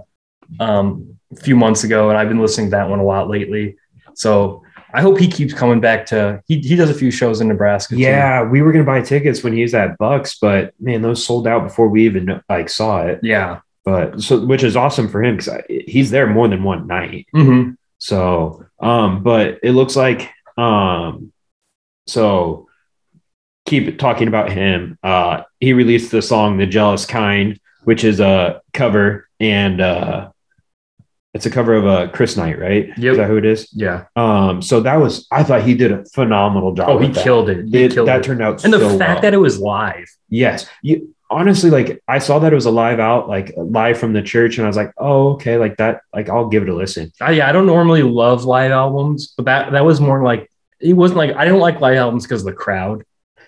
[0.60, 3.78] um, a few months ago and i've been listening to that one a lot lately.
[4.15, 7.47] So i hope he keeps coming back to he, he does a few shows in
[7.47, 8.02] nebraska too.
[8.02, 11.47] yeah, we were gonna buy tickets when he was at Bucks, but man, those sold
[11.47, 13.19] out before we even like saw it.
[13.23, 17.28] yeah But so, which is awesome for him because he's there more than one night.
[17.36, 17.75] Mhm.
[17.97, 21.32] So, um, but it looks like, um,
[22.08, 22.67] so
[23.65, 24.97] keep talking about him.
[25.04, 30.30] Uh, he released the song "The Jealous Kind," which is a cover, and uh,
[31.34, 32.88] it's a cover of uh, Chris Knight, right?
[32.98, 33.12] Yep.
[33.12, 33.70] Is that who it is?
[33.74, 36.89] yeah Um, so that was, I thought he did a phenomenal job.
[36.89, 37.24] oh he that.
[37.24, 38.24] killed it he It- killed that it.
[38.24, 39.22] turned out and the fact well.
[39.22, 40.65] that it was live Yes.
[40.82, 44.22] You honestly like I saw that it was a live out, like live from the
[44.24, 47.12] church, and I was like, oh, okay, like that, like I'll give it a listen.
[47.22, 50.94] I, yeah, I don't normally love live albums, but that that was more like it
[50.94, 53.04] wasn't like I don't like live albums because of the crowd,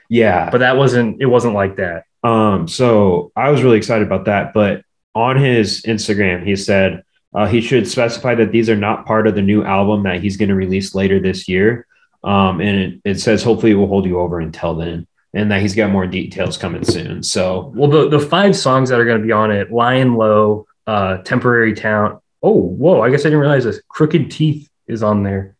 [0.10, 0.50] Yeah.
[0.52, 2.04] but that wasn't it wasn't like that.
[2.24, 4.54] Um, so I was really excited about that.
[4.54, 4.84] But
[5.16, 9.36] on his Instagram, he said uh, he should specify that these are not part of
[9.36, 11.86] the new album that he's going to release later this year.
[12.24, 15.62] Um, and it, it says hopefully it will hold you over until then, and that
[15.62, 17.24] he's got more details coming soon.
[17.24, 20.68] So Well, the the five songs that are going to be on it: Lyin' Low,
[20.86, 22.20] uh, Temporary Town.
[22.44, 23.02] Oh, whoa!
[23.02, 23.82] I guess I didn't realize this.
[23.88, 25.56] Crooked Teeth is on there.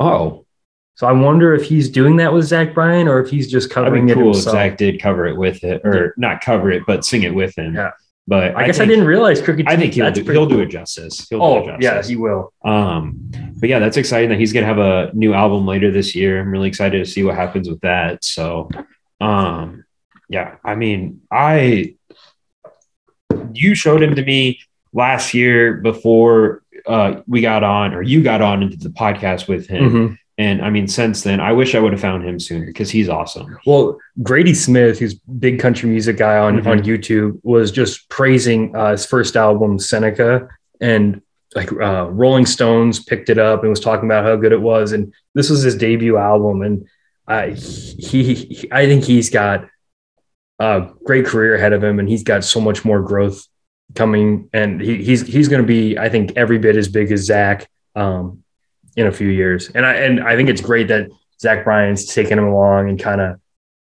[0.00, 0.44] oh,
[0.96, 3.84] So I wonder if he's doing that with Zach Bryan or if he's just that'd
[3.86, 4.54] covering it cool if himself.
[4.54, 7.74] Zach did cover it with it, or not cover it, but sing it with him.
[7.74, 7.92] Yeah.
[8.28, 9.66] But I guess I didn't realize Crooked.
[9.66, 11.26] I think he'll do, he'll do it justice.
[11.28, 12.08] He'll Oh do it yeah, justice.
[12.08, 12.52] he will.
[12.64, 16.40] Um, but yeah, that's exciting that he's gonna have a new album later this year.
[16.40, 18.24] I'm really excited to see what happens with that.
[18.24, 18.68] So,
[19.20, 19.84] um,
[20.28, 21.96] yeah, I mean, I
[23.52, 24.60] you showed him to me
[24.92, 29.66] last year before uh, we got on, or you got on into the podcast with
[29.68, 29.90] him.
[29.90, 30.18] Mhm.
[30.38, 33.08] And I mean, since then, I wish I would have found him sooner because he's
[33.08, 33.58] awesome.
[33.66, 36.66] Well, Grady Smith, who's big country music guy on, Mhm.
[36.66, 40.48] on YouTube, was just praising uh, his first album, Seneca,
[40.80, 41.20] and
[41.54, 44.92] like uh, Rolling Stones picked it up and was talking about how good it was.
[44.92, 46.86] And this was his debut album, and
[47.28, 49.68] uh, he, he, I think he's got
[50.58, 53.46] a great career ahead of him, and he's got so much more growth
[53.94, 54.48] coming.
[54.54, 57.68] And he, he's he's going to be, I think, every bit as big as Zach
[57.94, 58.41] um,
[58.96, 59.70] in a few years.
[59.70, 61.08] And I and I think it's great that
[61.40, 63.40] Zach Bryan's taking him along and kind of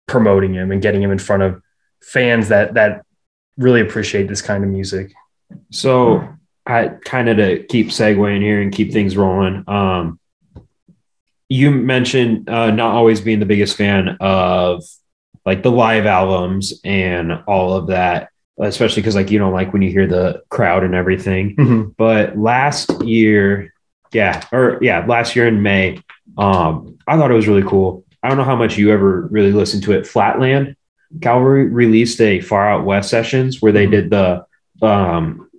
[0.07, 1.63] promoting him and getting him in front of
[2.03, 3.05] fans that that
[3.57, 5.13] really appreciate this kind of music.
[5.71, 6.27] So
[6.67, 9.65] I kind of to keep segueing here and keep things rolling.
[9.67, 10.19] Um,
[11.49, 14.85] you mentioned uh, not always being the biggest fan of
[15.45, 19.83] like the live albums and all of that, especially because like you don't like when
[19.83, 21.57] you hear the crowd and everything.
[21.99, 23.73] But last year,
[24.13, 26.03] yeah, or yeah, last year in May,
[26.39, 28.05] um, I thought it was really cool.
[28.23, 30.07] I don't know how much you ever really listened to it.
[30.07, 30.77] Flatland
[31.21, 33.91] Cavalry released a Far Out West sessions where they Mhm.
[33.91, 34.45] did the
[34.83, 35.51] um,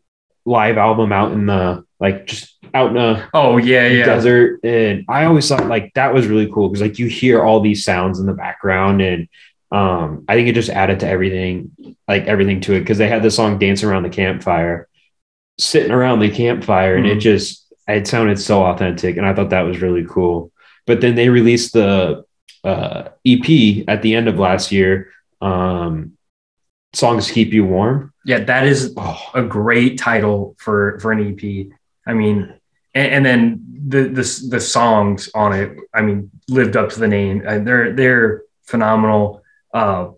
[0.45, 4.05] live album out in the like just out in the Oh yeah, yeah.
[4.05, 7.59] desert, and I always thought like that was really cool because like you hear all
[7.59, 9.27] these sounds in the background, and
[9.71, 11.71] um, I think it just added to everything,
[12.07, 14.87] like everything to it because they had the song "Dance Around the Campfire,"
[15.59, 17.21] sitting around the campfire, and it Mhm.
[17.21, 20.51] just it sounded so authentic, and I thought that was really cool.
[20.85, 22.23] But then they released the
[22.63, 26.17] uh, EP at the end of last year, um,
[26.93, 31.67] "Songs Keep You Warm." Yeah, that is Oh, a great title for for an EP.
[32.05, 32.53] I mean,
[32.93, 35.75] and, and then the the the songs on it.
[35.93, 37.43] I mean, lived up to the name.
[37.45, 39.41] Uh, they're they're phenomenal.
[39.73, 40.09] Uh,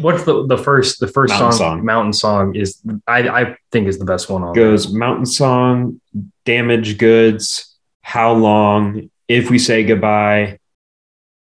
[0.00, 1.84] what's the the first the first Mountain song, Song.
[1.84, 4.54] Mountain Song is I I think is the best one on.
[4.54, 6.00] goes Mountain Song,
[6.52, 10.58] Damaged Goods, How Long, If We Say Goodbye,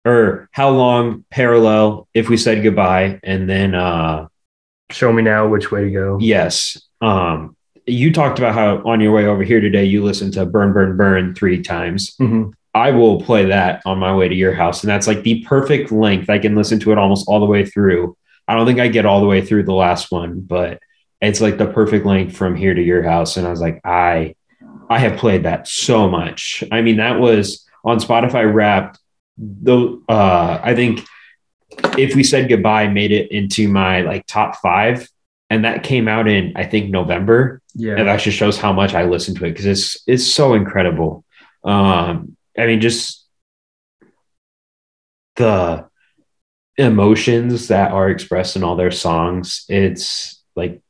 [0.04, 4.28] or How Long, Parallel, If We Said Goodbye, and then uh
[4.92, 6.18] Show me now which way to go.
[6.20, 6.78] yes.
[7.00, 7.56] Um
[7.88, 10.98] you talked about how on your way over here today you listened to Burn Burn
[10.98, 12.14] Burn three times.
[12.20, 12.52] Mhm.
[12.74, 15.90] I will play that on my way to your house, and that's like the perfect
[15.92, 16.30] length.
[16.30, 18.16] I can listen to it almost all the way through.
[18.48, 20.80] I don't think I get all the way through the last one, but
[21.22, 23.38] it's like the perfect length from here to your house.
[23.38, 24.36] And I was like, I,
[24.92, 26.64] I have played that so much.
[26.72, 29.00] I mean, that was on Spotify Wrapped.
[29.38, 31.06] Though uh, I think
[31.98, 35.08] if we said goodbye, made it into my like top five,
[35.50, 37.96] and that came out in I think November Yeah.
[37.98, 41.24] and that just shows how much I listen to it because it's it's so incredible.
[41.64, 43.26] Um, I mean, just
[45.38, 45.88] the
[46.78, 49.66] emotions that are expressed in all their songs.
[49.70, 50.82] It's like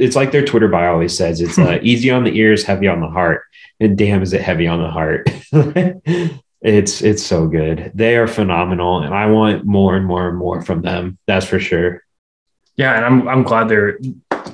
[0.00, 1.40] it's like their Twitter bio always says.
[1.40, 3.44] It's uh, easy on the ears, heavy on the heart,
[3.78, 5.30] and damn, is it heavy on the heart.
[6.62, 7.92] it's it's so good.
[7.94, 11.18] They are phenomenal, and I want more and more and more from them.
[11.26, 12.02] That's for sure.
[12.76, 13.98] Yeah, and I'm I'm glad they're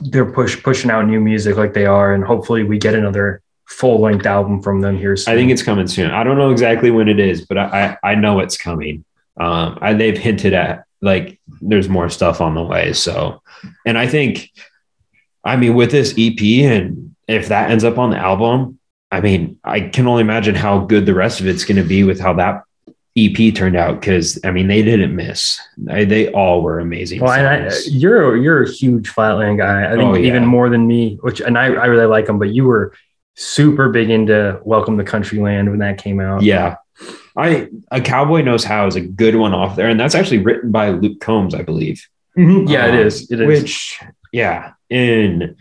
[0.02, 4.00] they're push pushing out new music like they are, and hopefully we get another full
[4.00, 5.34] length album from them here soon.
[5.34, 6.10] I think it's coming soon.
[6.10, 9.04] I don't know exactly when it is, but I I, I know it's coming.
[9.38, 12.92] Um, I, they've hinted at like there's more stuff on the way.
[12.92, 13.42] So,
[13.84, 14.50] and I think,
[15.46, 18.78] I mean, with this EP and if that ends up on the album,
[19.10, 22.02] I mean, I can only imagine how good the rest of it's going to be
[22.04, 22.62] with how that
[23.16, 24.00] EP turned out.
[24.00, 25.58] Because I mean, they didn't miss.
[25.78, 27.20] They, they all were amazing.
[27.20, 29.86] Well, and I, you're you're a huge Flatland guy.
[29.86, 30.26] I think Oh, yeah.
[30.28, 31.18] even more than me.
[31.22, 32.92] Which and I, I really like them, but you were
[33.34, 36.42] super big into Welcome to Countryland when that came out.
[36.42, 36.76] yeah.
[37.36, 40.72] I a cowboy knows how is a good one off there, and that's actually written
[40.72, 42.02] by Luke Combs, I believe.
[42.36, 42.68] Mhm.
[42.68, 43.30] yeah, Um, it is.
[43.30, 43.46] It is.
[43.46, 44.00] Which,
[44.32, 45.56] yeah, And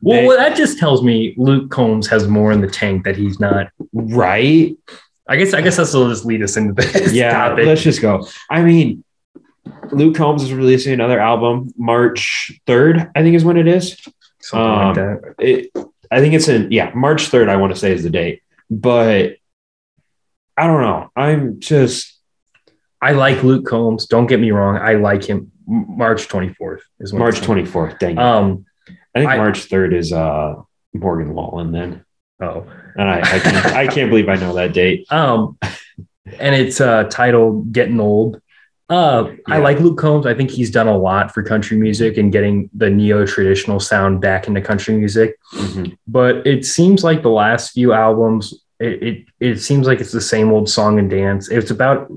[0.00, 3.16] well, they- well, that just tells me Luke Combs has more in the tank that
[3.16, 3.68] he's not.
[3.92, 4.76] right,
[5.28, 7.32] I guess I guess this will just lead us into this yeah.
[7.48, 7.66] topic.
[7.66, 8.26] Let's just go.
[8.50, 9.04] I mean,
[9.92, 13.10] Luke Combs is releasing another album March third.
[13.14, 13.96] I think is when it is.
[14.40, 15.34] Something um, like that.
[15.38, 15.70] It,
[16.10, 17.48] I think it's in yeah March third.
[17.48, 19.36] I want to say is the date, but
[20.56, 21.10] I don't know.
[21.14, 22.18] I'm just
[23.00, 24.06] I like Luke Combs.
[24.06, 24.76] Don't get me wrong.
[24.76, 25.51] I like him.
[25.66, 27.98] March 24th is when March twenty fourth.
[27.98, 28.18] Dang, it.
[28.18, 28.64] Um.
[29.14, 30.54] I think I- March third is uh
[30.94, 32.04] Morgan Wallen then,
[32.40, 32.66] Oh.
[32.96, 35.06] and I I can't, I can't believe I know that date.
[35.12, 35.58] Um.
[36.38, 38.40] And it's uh titled "Getting Old."
[38.88, 40.26] Uh, I like Luke Combs.
[40.26, 44.20] I think he's done a lot for country music and getting the neo traditional sound
[44.20, 45.36] back into country music.
[45.54, 45.96] Mhm.
[46.06, 50.20] But it seems like the last few albums, it, it it seems like it's the
[50.20, 51.48] same old song and dance.
[51.48, 52.12] It's about.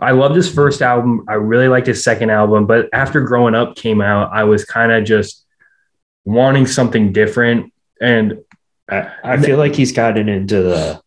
[0.00, 1.24] I loved his first album.
[1.28, 4.90] I really liked his second album, but after Growing Up came out, I was kind
[4.90, 5.44] of just
[6.24, 7.72] wanting something different.
[8.00, 8.40] And
[8.90, 11.02] I, I feel like he's gotten into the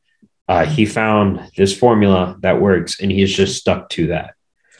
[0.48, 4.36] uh, he found this formula that works and he's just stuck to that.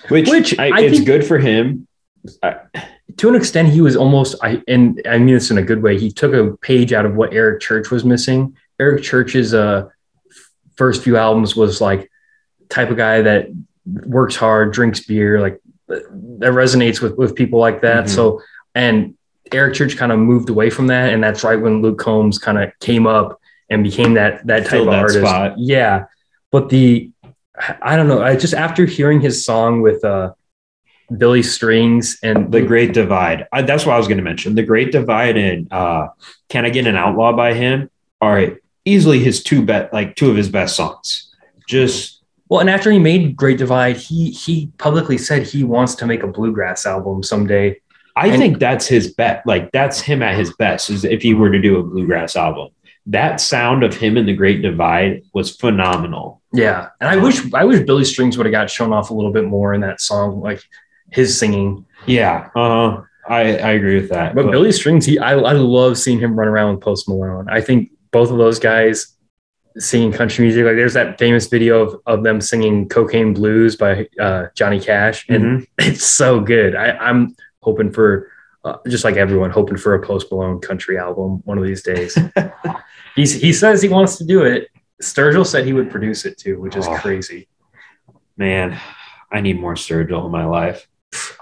[0.10, 1.88] Which, Which I, I it's good for him.
[2.42, 6.00] to an extent, he was almost, I and I mean this in a good way.
[6.00, 8.56] He took a page out of what Eric Church was missing.
[8.80, 9.90] Eric Church's uh,
[10.76, 12.10] first few albums was like
[12.70, 13.48] type of guy that
[13.86, 18.06] works hard, drinks beer, like that resonates with with people like that.
[18.06, 18.10] Mhm.
[18.10, 18.42] So,
[18.74, 19.16] and
[19.52, 22.58] Eric Church kind of moved away from that, and that's right when Luke Combs kind
[22.58, 25.20] of came up and became that that type Filled of that artist.
[25.20, 25.54] spot.
[25.58, 26.06] Yeah,
[26.52, 27.12] but the
[27.82, 28.22] I don't know.
[28.24, 30.34] I just after hearing his song with uh
[31.16, 33.46] Billy Strings and The Great Divide.
[33.52, 34.56] I, that's what I was going to mention.
[34.56, 36.08] The Great Divide and uh,
[36.50, 38.40] Can I Get an Outlaw by him are
[38.86, 41.30] easily his two bet like two of his best songs.
[41.68, 46.06] Just Well, and after he made Great Divide, he he publicly said he wants to
[46.06, 47.80] make a bluegrass album someday.
[48.16, 49.42] I And- think that's his bet.
[49.46, 50.90] Like that's him at his best.
[50.90, 52.70] Is if he were to do a bluegrass album.
[53.08, 56.42] That sound of him in the Great Divide was phenomenal.
[56.54, 59.32] Yeah, and I wish I wish Billy Strings would have got shown off a little
[59.34, 60.62] bit more in that song, like
[61.12, 61.86] his singing.
[62.06, 64.36] Yeah, uh, I I agree with that.
[64.36, 67.48] But, Billy Strings, he I, I love seeing him run around with Post Malone.
[67.50, 69.18] I think both of those guys
[69.78, 70.64] singing country music.
[70.66, 75.28] Like there's that famous video of, of them singing "Cocaine Blues" by uh, Johnny Cash,
[75.30, 75.68] and Mhm.
[75.80, 76.76] it's so good.
[76.76, 78.30] I, I'm hoping for
[78.64, 82.18] uh, just like everyone, hoping for a Post Malone country album one of these days.
[83.16, 84.70] He's, he says he wants to do it.
[85.02, 86.96] Sturgill said he would produce it too, which is Oh.
[86.96, 87.48] crazy.
[88.38, 88.80] man,
[89.32, 90.88] I need more Sturgill in my life.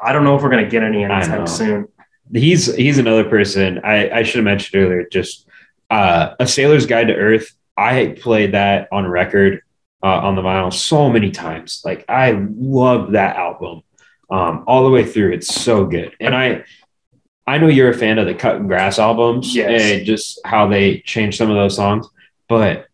[0.04, 1.88] I don't know if we're gonna get any anytime soon.
[2.34, 5.06] he's he's another person I, I should have mentioned earlier.
[5.12, 5.48] Just
[5.92, 7.52] uh, a Sailor's Guide to Earth.
[7.78, 9.62] I played that on record
[10.04, 11.82] uh, on the vinyl so many times.
[11.86, 13.84] Like I love that album
[14.32, 15.34] um, all the way through.
[15.34, 16.64] It's so good, and I
[17.46, 19.82] I know you're a fan of the Cuttin' Grass albums Yes.
[19.84, 22.08] and just how they changed some of those songs,
[22.50, 22.88] but.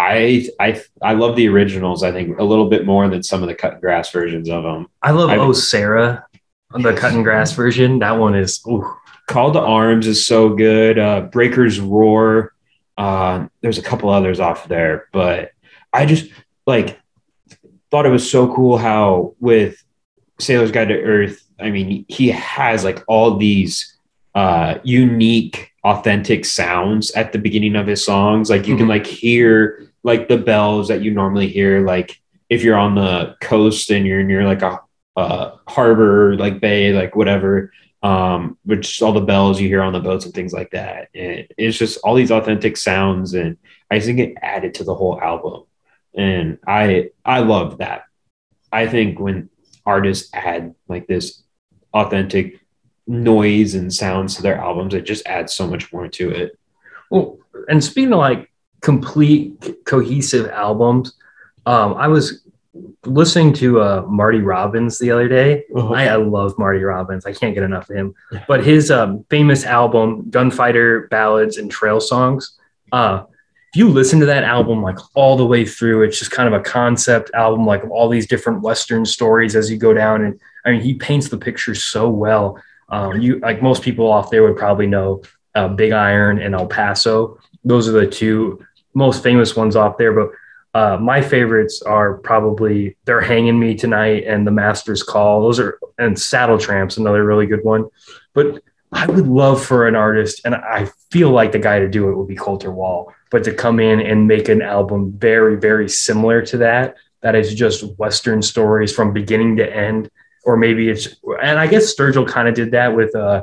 [0.00, 2.04] I I I love the originals.
[2.04, 4.86] I think a little bit more than some of the Cuttin' Grass versions of them.
[5.02, 6.24] I love I've- Oh Sarah,
[6.72, 7.98] the Cuttin' Grass version.
[7.98, 8.88] That one is ooh,
[9.28, 10.98] Call to Arms is so good.
[10.98, 12.52] Uh, Breakers Roar.
[12.96, 15.52] Uh, there's a couple others off there, but
[15.92, 16.30] I just
[16.66, 16.98] like
[17.90, 19.82] thought it was so cool how with
[20.40, 23.96] Sailor's Guide to Earth, I mean, he has like all these
[24.34, 28.50] uh, unique, authentic sounds at the beginning of his songs.
[28.50, 28.90] Like you can Mhm.
[28.90, 33.90] like hear like the bells that you normally hear, like if you're on the coast
[33.90, 34.80] and you're near like a,
[35.18, 37.70] a harbor, like bay, like whatever
[38.02, 41.08] um, which all the bells you hear on the boats and things like that.
[41.14, 43.56] And it's just all these authentic sounds, and
[43.90, 45.64] I think it added to the whole album.
[46.14, 48.04] And I I love that.
[48.72, 49.50] I think when
[49.84, 51.42] artists add like this
[51.94, 52.60] authentic
[53.06, 56.58] noise and sounds to their albums, it just adds so much more to it.
[57.10, 58.50] Well, and speaking of like
[58.80, 61.14] complete cohesive albums,
[61.66, 62.44] um, I was
[63.04, 65.64] listening to uh, Marty Robbins the other day.
[65.76, 67.26] I, I love Marty Robbins.
[67.26, 68.14] I can't get enough of him.
[68.46, 72.58] But his um, famous album, Gunfighter Ballads and Trail Songs,
[72.92, 73.24] uh,
[73.72, 76.58] if you listen to that album like all the way through, it's just kind of
[76.58, 80.24] a concept album, like all these different Western stories as you go down.
[80.24, 82.62] And I mean, he paints the picture so well.
[82.88, 85.22] Um, you like most people off there would probably know
[85.54, 87.38] uh, Big Iron and El Paso.
[87.62, 88.64] Those are the two
[88.94, 90.12] most famous ones off there.
[90.12, 90.30] But
[90.74, 95.42] uh, my favorites are probably They're Hanging Me Tonight and The Master's Call.
[95.42, 97.86] Those are, and Saddle Tramps, another really good one.
[98.34, 102.08] But I would love for an artist, and I feel like the guy to do
[102.08, 105.88] it would be Colter Wall, but to come in and make an album very, very
[105.88, 110.10] similar to that, that is just Western stories from beginning to end.
[110.44, 113.42] Or maybe it's, and I guess Sturgill kind of did that with uh,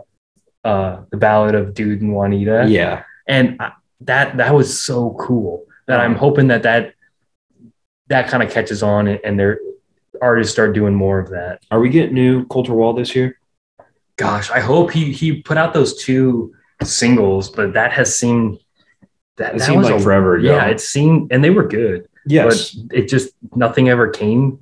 [0.63, 3.03] uh, the Ballad of Dood and Juanita Yeah.
[3.27, 6.94] and I- that that was so cool that I'm hoping that that
[8.07, 9.59] that kind of catches on and, their
[10.21, 11.61] artists start doing more of that.
[11.71, 13.37] Are we getting new Colter Wall this year?
[14.17, 18.59] Gosh, I hope he he put out those two singles, but that has seemed
[19.37, 20.53] that, It that seemed was like a- forever ago.
[20.55, 22.71] Yeah, it seemed and they were good, Yes.
[22.71, 24.59] but it just nothing ever came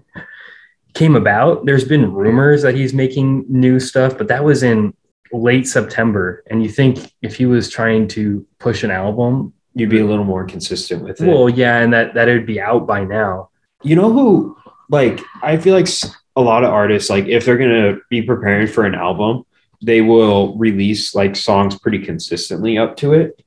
[0.95, 1.65] came about.
[1.65, 4.93] There's been rumors that he's making new stuff, but that was in
[5.31, 6.43] late September.
[6.49, 10.25] And you think if he was trying to push an album, You'd be a little
[10.25, 11.27] more consistent with it.
[11.27, 13.49] Well, yeah, and that that it would be out by now.
[13.83, 14.55] you know who
[14.89, 15.87] like i feel like
[16.35, 19.43] a lot of artists like if they're gonna be preparing for an album
[19.81, 23.43] they will release like songs pretty consistently up to it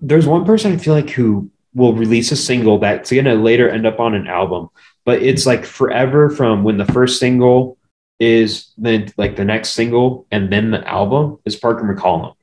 [0.00, 3.86] there's one person i feel like who will release a single that's gonna later end
[3.86, 4.68] up on an album
[5.04, 7.76] but it's like forever from when the first single
[8.18, 12.34] is then like the next single and then the album is parker mccollum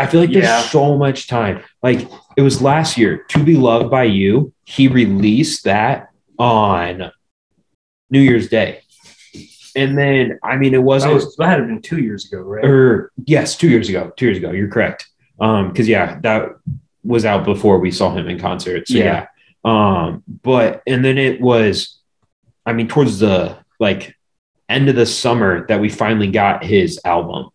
[0.00, 0.62] I feel like there's Yeah.
[0.62, 1.62] so much time.
[1.82, 4.52] Like it was last year, To Be Loved by You.
[4.64, 7.12] He released that on
[8.10, 8.80] New Year's Day.
[9.76, 12.64] And then, I mean, it wasn't, was, that had been two years ago, right?
[12.64, 14.12] or yes, two years ago.
[14.16, 14.50] Two years ago.
[14.50, 15.06] You're correct.
[15.38, 16.48] Um, because yeah, that
[17.04, 18.88] was out before we saw him in concert.
[18.88, 19.04] So yeah.
[19.04, 19.26] Yeah.
[19.64, 21.98] Um, but and then it was,
[22.66, 24.16] I mean, towards the like
[24.68, 27.50] end of the summer that we finally got his album.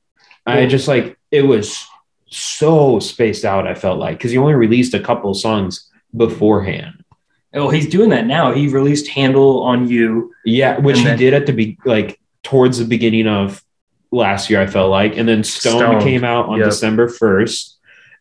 [0.46, 1.86] I just like it was
[2.28, 7.04] so spaced out, I felt like, because he only released a couple songs beforehand.
[7.54, 8.52] Oh, he's doing that now.
[8.52, 12.78] He released "Handle on You." Yeah, which he then- did at the be like towards
[12.78, 13.64] the beginning of
[14.12, 15.18] last year, I felt like.
[15.18, 16.68] And then Stone, Stone, came out on yep.
[16.68, 17.74] December 1st.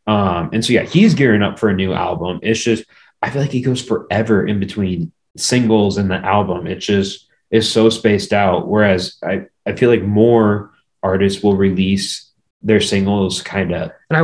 [0.06, 2.40] Um, and so yeah, he's gearing up for a new album.
[2.42, 2.84] It's just
[3.22, 6.66] I feel like he goes forever in between singles and the album.
[6.66, 8.68] It just is so spaced out.
[8.68, 12.23] Whereas I, I feel like more artists will release
[12.64, 14.20] their singles kind of And I,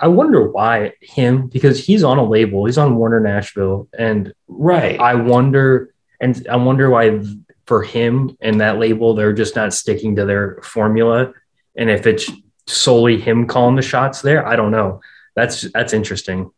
[0.00, 2.66] I wonder why him because he's on a label.
[2.66, 4.98] He's on Warner Nashville, and right.
[4.98, 7.22] I wonder and I wonder why
[7.66, 11.32] for him and that label they're just not sticking to their formula.
[11.76, 12.30] And if it's
[12.66, 15.00] solely him calling the shots there, I don't know.
[15.36, 16.50] That's that's interesting.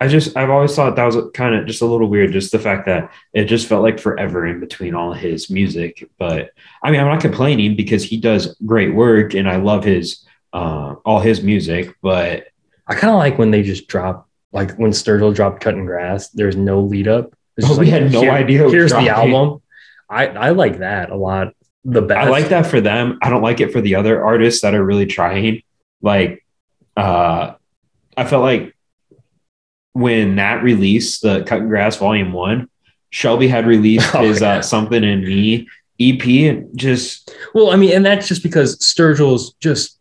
[0.00, 2.58] I just I've always thought that was kind of just a little weird, just the
[2.58, 6.08] fact that it just felt like forever in between all his music.
[6.18, 10.24] But I mean, I'm not complaining because he does great work and I love his
[10.52, 11.94] uh, all his music.
[12.02, 12.48] But
[12.86, 16.28] I kind of like when they just drop like when Sturgill dropped Cuttin' Grass.
[16.30, 17.34] There's no lead up.
[17.64, 19.60] Oh, we had no idea it was Here's the album.
[20.08, 21.54] I I like that a lot.
[21.84, 22.26] The best.
[22.26, 23.18] I like that for them.
[23.22, 25.62] I don't like it for the other artists that are really trying.
[26.02, 26.44] Like,
[26.96, 27.54] uh,
[28.16, 28.74] I felt like
[29.92, 32.68] when that released the Cuttin' Grass Volume One,
[33.10, 34.56] Shelby had released Oh, his yeah.
[34.56, 35.68] uh, Something in Me
[36.00, 39.97] EP, and just Well, I mean, and that's just because Sturgill's just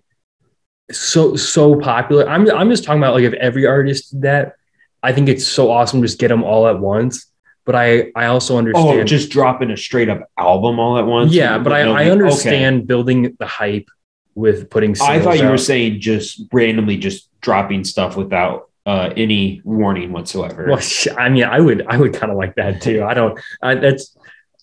[0.92, 2.28] so so popular.
[2.28, 4.56] I'm I'm just talking about like if every artist did that,
[5.04, 7.26] I think it's so awesome to just get them all at once.
[7.66, 9.00] But I I also understand.
[9.00, 11.34] oh, just dropping a straight up album all at once.
[11.34, 12.12] yeah, but I, I okay.
[12.12, 13.90] understand building the hype
[14.36, 14.96] with putting.
[15.02, 20.68] I thought you were saying just randomly just dropping stuff without uh, any warning whatsoever.
[20.70, 20.82] Well,
[21.18, 23.04] I mean, I would I would kind of like that too.
[23.04, 23.38] I don't.
[23.62, 24.16] I, that's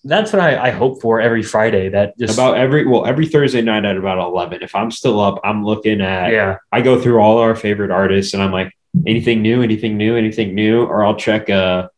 [0.05, 1.89] that's what I, I hope for every Friday.
[1.89, 4.61] That just about every well every Thursday night at about eleven.
[4.61, 6.31] If I'm still up, I'm looking at.
[6.31, 6.57] yeah.
[6.71, 8.71] I go through all our favorite artists, and I'm like,
[9.05, 11.89] anything new, anything new, anything new, or I'll check uh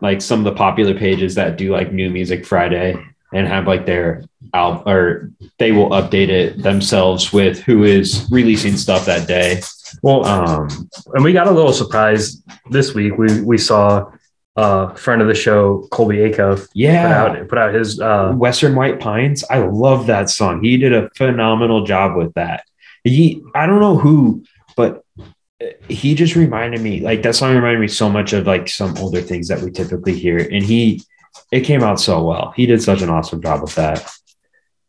[0.00, 2.96] like some of the popular pages that do like New Music Friday
[3.32, 8.76] and have like their album or they will update it themselves with who is releasing
[8.76, 9.60] stuff that day.
[10.02, 10.68] Well, Um,
[11.14, 13.16] and we got a little surprise this week.
[13.16, 14.10] We we saw
[14.56, 18.74] uh friend of the show Colby Acuff put yeah, out put out his uh Western
[18.74, 19.42] White Pines.
[19.48, 20.62] I love that song.
[20.62, 22.64] He did a phenomenal job with that.
[23.04, 24.44] He, I don't know who,
[24.76, 25.04] but
[25.88, 29.20] he just reminded me like that song reminded me so much of like some older
[29.20, 30.38] things that we typically hear.
[30.38, 31.02] And he,
[31.50, 32.52] it came out so well.
[32.54, 34.08] He did such an awesome job with that.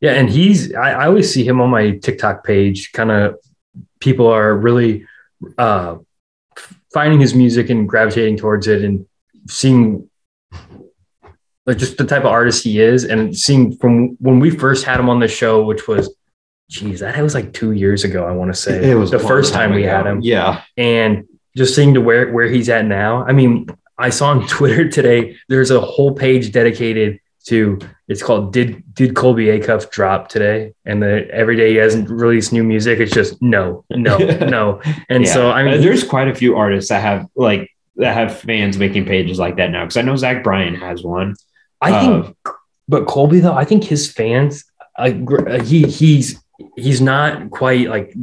[0.01, 2.91] yeah, and he's I, I always see him on my TikTok page.
[2.91, 3.36] Kind of
[3.99, 5.05] people are really
[5.57, 5.97] uh
[6.93, 9.07] finding his music and gravitating towards it and
[9.50, 10.10] seeing
[11.66, 15.00] like just the type of artist he is and seeing from when we first had
[15.00, 16.14] him on the show, which was
[16.70, 18.91] geez, that was like two years ago, I want to say.
[18.91, 19.96] It was the first time we ago.
[19.96, 20.22] had him.
[20.22, 20.64] Yeah.
[20.78, 21.26] and
[21.56, 23.24] just seeing to where where he's at now.
[23.26, 23.68] I mean,
[23.98, 27.78] I saw on Twitter today there's a whole page dedicated to
[28.08, 30.74] it's called Did Did Colby Acuff drop today?
[30.86, 34.82] And the every day he hasn't released new music, it's just no, no, no.
[35.10, 38.78] And so I mean there's quite a few artists that have like that have fans
[38.78, 39.84] making pages like that now.
[39.84, 41.36] Cause I know Zach Bryan has one.
[41.82, 42.38] I think
[42.88, 44.66] but Colby though, I think his fans
[44.98, 45.18] like
[45.48, 46.41] uh, he he's
[46.76, 48.14] he's not quite like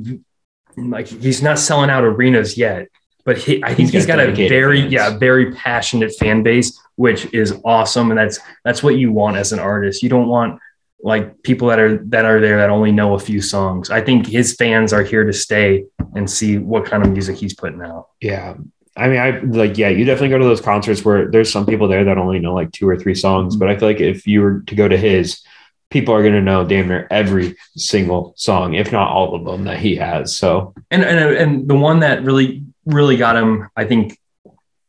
[0.77, 2.89] like he's not selling out arenas yet.
[3.25, 4.93] But he, I think He's he's got got a very, fans.
[4.93, 9.53] yeah, very passionate fan base, which is awesome, and that's that's what you want as
[9.53, 10.03] an artist.
[10.03, 10.59] You don't want
[11.03, 13.91] like people that are that are there that only know a few songs.
[13.91, 17.55] I think his fans are here to stay and see what kind of music he's
[17.55, 18.09] putting out.
[18.23, 18.55] Yeah.
[19.01, 21.89] I mean, I like, yeah, you definitely go to those concerts where there's some people
[21.89, 23.57] there that only know like two or three songs.
[23.57, 25.43] But I feel like if you were to go to his,
[25.89, 29.65] people are going to know damn near every single song, if not all of them
[29.65, 30.37] that he has.
[30.37, 34.19] So, And and and the one that really really got him, I think,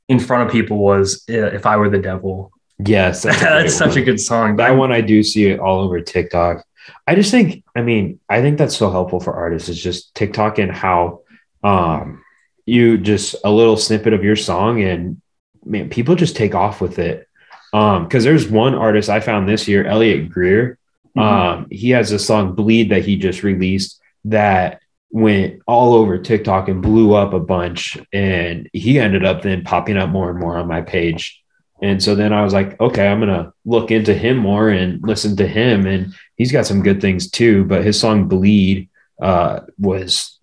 [0.10, 2.52] in front of people was uh, "If I Were the Devil."
[2.88, 4.58] yes, That's, a great such a good song.
[4.58, 6.66] That one, I do see it all over TikTok.
[7.08, 9.70] I just think, I mean, I think that's so helpful for artists.
[9.70, 11.22] It's just TikTok and how
[11.64, 12.21] um,
[12.66, 15.22] you just a little snippet of your song and
[15.66, 17.28] man, people just take off with it.
[17.74, 20.78] Um, because there's one artist I found this year, Elliot Greer.
[21.18, 21.22] Mhm.
[21.22, 24.82] Um, he has a song "Bleed" that he just released that
[25.12, 27.98] went all over TikTok and blew up a bunch.
[28.14, 31.42] And he ended up then popping up more and more on my page.
[31.82, 35.36] And so then I was like, okay, I'm gonna look into him more and listen
[35.38, 35.86] to him.
[35.86, 37.66] And he's got some good things too.
[37.66, 38.90] But his song "Bleed"
[39.22, 40.38] uh, was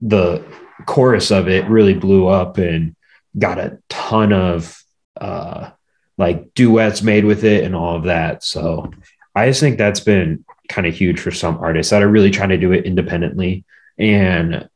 [0.00, 0.42] the
[0.86, 2.96] chorus of it really blew up and
[3.38, 4.82] got a ton of
[5.20, 5.70] uh,
[6.18, 8.44] like duets made with it and all of that.
[8.44, 8.90] So
[9.34, 12.50] I just think that's been kind of huge for some artists that are really trying
[12.50, 13.64] to do it independently.
[13.98, 14.68] And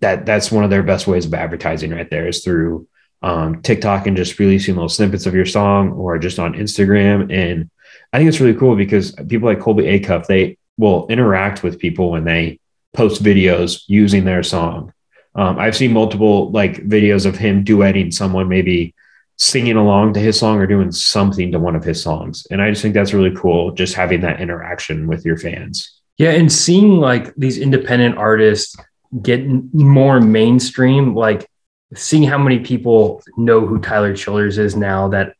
[0.00, 2.88] that that's one of their best ways of advertising right there is through
[3.22, 7.32] um, TikTok and just releasing little snippets of your song or just on Instagram.
[7.32, 7.70] And
[8.12, 12.10] I think it's really cool because people like Colby Acuff, they will interact with people
[12.10, 12.60] when they
[12.96, 14.92] post videos using their song.
[15.34, 18.94] Um, I've seen multiple like videos of him duetting someone, maybe
[19.36, 22.46] singing along to his song or doing something to one of his songs.
[22.50, 26.00] And I just think that's really cool, just having that interaction with your fans.
[26.16, 28.74] Yeah, and seeing like these independent artists
[29.20, 31.46] get more mainstream, like
[31.94, 35.34] seeing how many people know who Tyler Childers is now that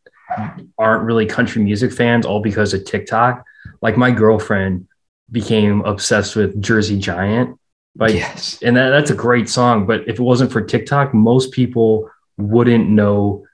[0.76, 3.42] aren't really country music fans, all because of TikTok.
[3.80, 4.86] Like my girlfriend
[5.30, 7.58] became obsessed with Jersey Giant.
[7.98, 8.60] Like, yes.
[8.62, 9.86] and that, that's a great song.
[9.86, 13.46] But if it wasn't for TikTok, most people wouldn't know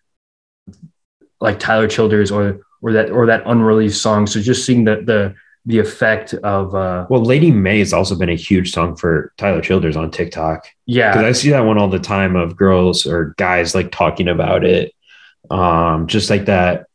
[1.40, 4.26] like Tyler Childers or or that or that unreleased song.
[4.26, 8.28] So just seeing the the the effect of uh Well, Lady May has also been
[8.28, 10.66] a huge song for Tyler Childers on TikTok.
[10.86, 14.28] yeah Because I see that one all the time of girls or guys like talking
[14.28, 14.92] about it.
[15.50, 16.86] Um, just like that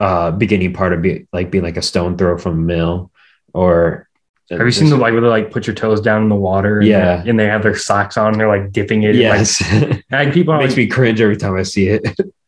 [0.00, 3.10] uh beginning part of be like being like a stone throw from a mill
[3.52, 4.05] or
[4.50, 6.78] Have you seen the like where they like put your toes down in the water?
[6.78, 7.22] And Yeah.
[7.26, 8.28] and they have their socks on.
[8.32, 9.16] And they're like dipping it.
[9.16, 9.60] in, Yes.
[9.82, 12.04] like, like people are makes like, me cringe every time I see it.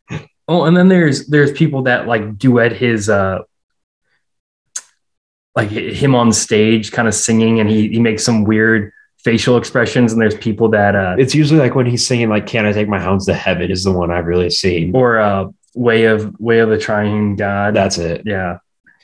[0.47, 3.39] oh, and then there's there's people that like duet his uh
[5.55, 10.13] like him on stage, kind of singing, and he he makes some weird facial expressions.
[10.13, 12.87] And there's people that uh it's usually like when he's singing like "Can I Take
[12.87, 14.95] My Hounds to Heaven" is the one I've really seen.
[14.95, 17.73] or uh way of way of the triune God.
[17.75, 18.23] That's it.
[18.25, 18.59] yeah.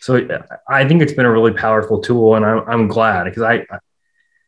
[0.05, 0.21] So
[0.69, 3.65] I think it's been a really powerful tool, and I'm I'm glad because I,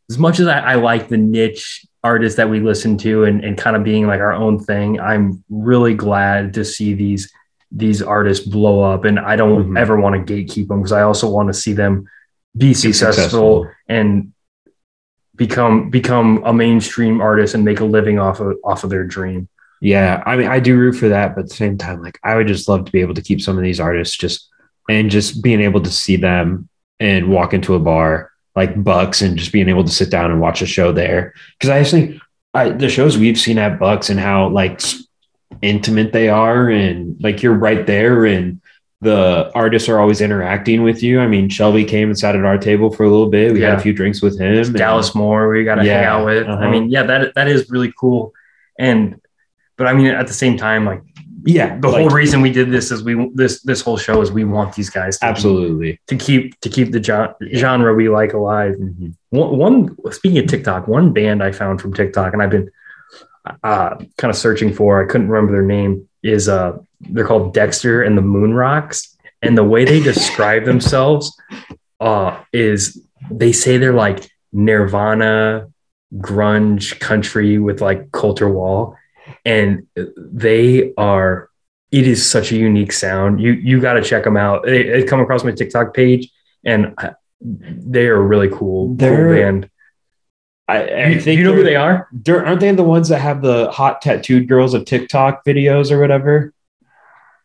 [0.08, 3.58] as much as I, I like the niche artists that we listen to and, and
[3.58, 7.34] kind of being like our own thing, I'm really glad to see these
[7.72, 9.80] these artists blow up, and I don't Mhm.
[9.80, 12.06] ever want to gatekeep them because I also want to see them
[12.56, 13.72] be successful, successful.
[13.90, 14.34] and
[15.36, 19.50] become become a mainstream artist and make a living off of off of their dream.
[19.82, 22.36] Yeah, I mean, I do root for that, but at the same time, like I
[22.36, 24.50] would just love to be able to keep some of these artists just
[24.90, 26.70] and just being able to see them
[27.00, 30.42] and walk into a bar like Bucks and just being able to sit down and
[30.42, 31.34] watch a show there.
[31.58, 32.22] Because I just think
[32.54, 34.82] I, the shows we've seen at Bucks and how like
[35.62, 38.60] intimate they are, and like you're right there, and
[39.02, 41.20] the artists are always interacting with you.
[41.20, 43.54] I mean, Shelby came and sat at our table for a little bit.
[43.54, 44.58] We had a few drinks with him.
[44.58, 46.48] and- Dallas Moore, we got to hang out with.
[46.48, 46.70] I uh-huh.
[46.70, 48.34] mean, yeah, that that is really cool.
[48.80, 49.22] And
[49.78, 51.04] but I mean, at the same time, like
[51.44, 54.32] yeah, the like, whole reason we did this is we this this whole show is
[54.32, 56.00] we want these guys to absolutely.
[56.08, 58.76] to keep to keep the gen- genre we like alive.
[58.76, 59.14] Mhm.
[59.30, 62.72] One, one speaking of TikTok, one band I found from TikTok, and I've been
[63.64, 65.04] uh, kind of searching for.
[65.04, 66.08] I couldn't remember their name.
[66.24, 71.40] Is uh, they're called Dexter and the Moonrocks, and the way they describe themselves
[72.00, 75.68] uh, is they say they're like Nirvana
[76.16, 78.98] grunge country with like Colter Wall,
[79.48, 79.88] and
[80.18, 81.50] they are.
[81.90, 83.40] It is such a unique sound.
[83.42, 84.66] You you got to check them out.
[84.66, 86.30] They, it come across my TikTok page,
[86.66, 89.70] and I- they are really cool, cool They're- band.
[90.70, 92.10] I, I You, think you know who they are?
[92.28, 96.52] Aren't they the ones that have the hot tattooed girls of TikTok videos or whatever?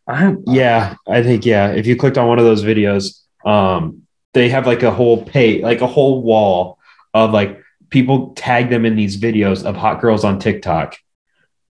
[0.09, 1.68] I'm, Yeah, I think yeah.
[1.70, 4.03] If you clicked on one of those videos, um,
[4.34, 6.78] they have like a whole page, like a whole wall
[7.14, 10.96] of like people tag them in these videos of hot girls on TikTok.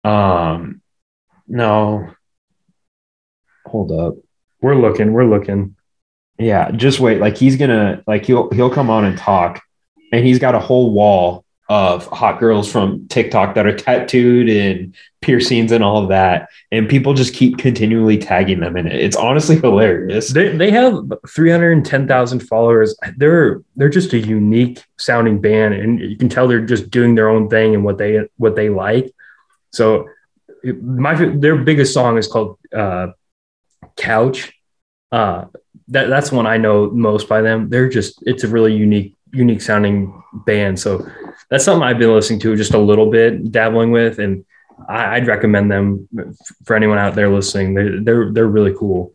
[0.03, 0.81] Um,
[1.47, 2.09] no,
[3.65, 4.15] hold up.
[4.61, 5.13] we're looking.
[5.13, 5.75] We're looking.
[6.39, 7.19] Yeah, just wait.
[7.19, 9.61] Like he's gonna like he'll he'll come on and talk,
[10.11, 14.93] and he's got a whole wall of hot girls from TikTok that are tattooed and
[15.21, 18.99] piercings and all of that, and people just keep continually tagging them in it.
[18.99, 20.29] It's honestly hilarious.
[20.29, 22.95] They, they have 310,000 followers.
[23.17, 27.29] They're they're just a unique sounding band, and you can tell they're just doing their
[27.29, 29.13] own thing and what they what they like.
[29.73, 30.07] So
[30.81, 33.07] my their biggest song is called uh,
[33.97, 34.53] Couch.
[35.11, 35.45] Uh,
[35.89, 37.69] that that's one I know most by them.
[37.69, 40.79] They're just it's a really unique unique sounding band.
[40.79, 41.05] So
[41.49, 44.45] that's something I've been listening to just a little bit, dabbling with, and
[44.87, 46.07] I, I'd recommend them
[46.65, 47.73] for anyone out there listening.
[47.73, 49.13] They're they're, they're really cool.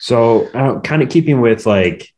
[0.00, 2.08] So, uh, kind of keeping with like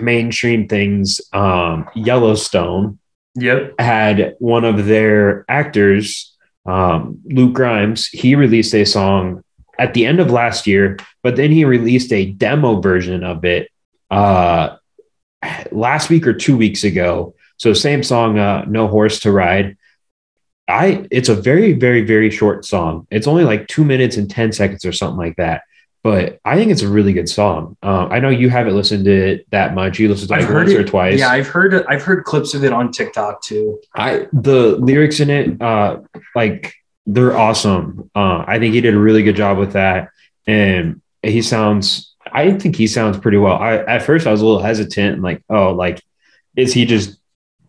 [0.00, 2.98] mainstream things, um, Yellowstone
[3.36, 3.80] Yep.
[3.80, 6.31] had one of their actors,
[6.66, 9.42] um, Luke Grimes, he released a song
[9.78, 13.68] at the end of last year, but then he released a demo version of it
[14.10, 14.76] uh,
[15.72, 17.34] last week or two weeks ago.
[17.56, 19.76] So same song, uh, "No Horse to Ride."
[20.68, 23.06] I it's a very very very short song.
[23.10, 25.62] It's only like two minutes and ten seconds or something like that.
[26.02, 27.76] But I think it's a really good song.
[27.82, 30.00] Um, I know you haven't listened to it that much.
[30.00, 31.18] You listened to it I've like heard once it or twice.
[31.20, 31.86] Yeah, I've heard.
[31.86, 33.80] I've heard clips of it on TikTok too.
[33.94, 36.00] I the lyrics in it, uh,
[36.34, 36.74] like
[37.06, 38.10] they're awesome.
[38.16, 40.08] Uh, I think he did a really good job with that,
[40.46, 42.14] and he sounds.
[42.32, 43.56] I think he sounds pretty well.
[43.56, 46.02] I at first I was a little hesitant, like, oh, like,
[46.56, 47.18] is he just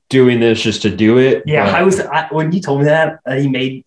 [0.10, 1.44] doing this just to do it?
[1.46, 3.86] Yeah, But I was I, when you told me that uh, he made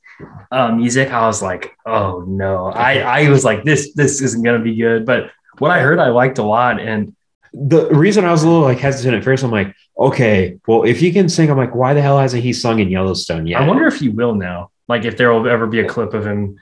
[0.50, 1.10] uh, music.
[1.12, 2.66] I was like, oh no.
[2.66, 5.04] I I was like, this this isn't gonna be good.
[5.06, 7.14] But what I heard, I liked a lot, and
[7.52, 10.98] the reason I was a little like hesitant at first, I'm like, okay, well, if
[11.00, 13.60] he can sing, I'm like, why the hell hasn't he sung in Yellowstone yet?
[13.62, 14.70] I wonder if he will now.
[14.88, 16.58] Like if there will ever be a clip of him.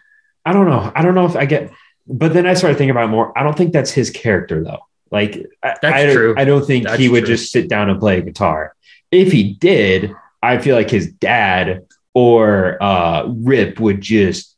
[0.46, 0.92] I don't know.
[0.94, 1.72] I don't know if I get,
[2.06, 3.36] but then I started thinking about it more.
[3.36, 4.80] I don't think that's his character though.
[5.10, 6.34] Like I- That's I, don't- true.
[6.36, 7.34] I don't think That's he would true.
[7.36, 8.74] just sit down and play a guitar.
[9.10, 14.56] If he did, I feel like his dad or uh, Rip would just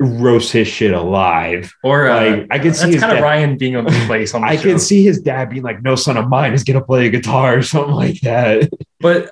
[0.00, 1.72] roast his shit alive.
[1.84, 3.22] Or uh, Like I can see that's his kind of dad.
[3.24, 4.62] Ryan being a place on the I show.
[4.70, 7.56] can see his dad being like, "No son of mine is gonna play a guitar"
[7.58, 8.68] or something like that.
[9.00, 9.30] But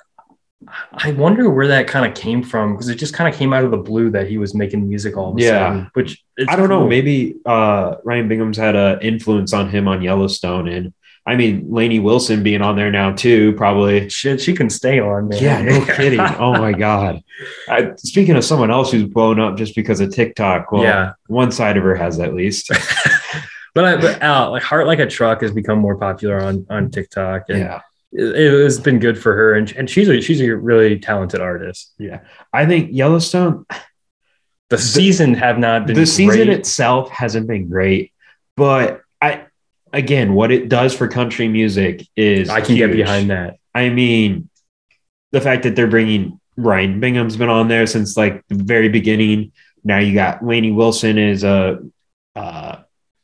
[0.93, 3.65] I wonder where that kind of came from because it just kind of came out
[3.65, 5.49] of the blue that he was making music all of a Yeah.
[5.71, 5.91] sudden.
[5.95, 6.87] Which it's I don't know.
[6.87, 10.93] Maybe uh, Ryan Bingham's had an influence on him on Yellowstone, and
[11.25, 14.09] I mean Lainey Wilson being on there now too, probably.
[14.09, 15.29] shit, she can stay on.
[15.29, 15.43] Man.
[15.43, 16.21] Yeah, no kidding.
[16.21, 17.23] Oh my god.
[17.69, 21.13] I, speaking of someone else who's blown up just because of TikTok, well, yeah.
[21.29, 22.71] one side of her has at least.
[23.75, 26.91] But I, but uh, like Heart Like a Truck has become more popular on on
[26.91, 27.81] TikTok, and yeah,
[28.13, 29.55] it, it has been good for her.
[29.55, 31.93] And and she's a, she's a really talented artist.
[31.99, 32.21] Yeah,
[32.53, 33.67] I think Yellowstone.
[34.69, 38.11] The, season have not been the season itself hasn't been great,
[38.57, 39.02] but
[39.93, 43.57] again, what it does for country music is I can get behind that.
[43.75, 44.49] I mean,
[45.33, 49.53] the fact that they're bringing Ryan Bingham's been on there since like the very beginning.
[49.85, 51.81] Now you got Lainey Wilson is a,
[52.37, 52.77] uh,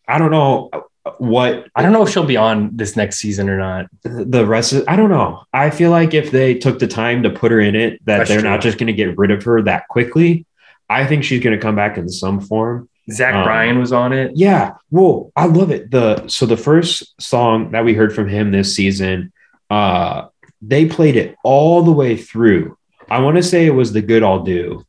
[0.06, 0.70] I don't know
[1.18, 3.86] what I don't know if she'll be on this next season or not.
[4.02, 4.84] the rest of.
[4.88, 5.44] I don't know.
[5.52, 8.30] I feel like if they took the time to put her in it, that That's
[8.30, 8.48] they're true.
[8.48, 10.46] not just going to get rid of her that quickly.
[10.88, 12.88] I think she's going to come back in some form.
[13.10, 14.32] Zach Um, Bryan was on it.
[14.34, 14.74] Yeah.
[14.90, 15.90] Well, I love it.
[15.90, 19.32] The so the first song that we heard from him this season,
[19.70, 20.26] uh,
[20.60, 22.76] they played it all the way through.
[23.10, 24.84] I want to say it was the good I'll do.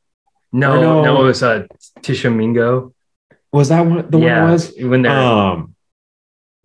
[0.51, 1.65] No, Or no- no, it was uh,
[2.01, 2.93] Tishomingo.
[3.53, 4.73] Was that what the yeah, one it was?
[4.79, 5.75] when they're Um,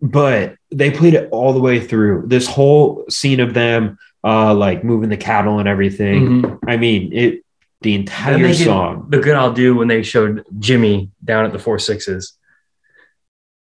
[0.01, 2.23] but they played it all the way through.
[2.27, 6.41] This whole scene of them, uh, like moving the cattle and everything.
[6.41, 6.59] Mhm.
[6.67, 7.44] I mean, it.
[7.81, 11.59] The entire they song the good I'll do when they showed Jimmy down at the
[11.59, 12.37] Four Sixes.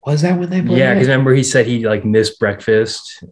[0.04, 0.78] was that when they played.
[0.78, 3.24] Yeah, because remember he said he like missed breakfast.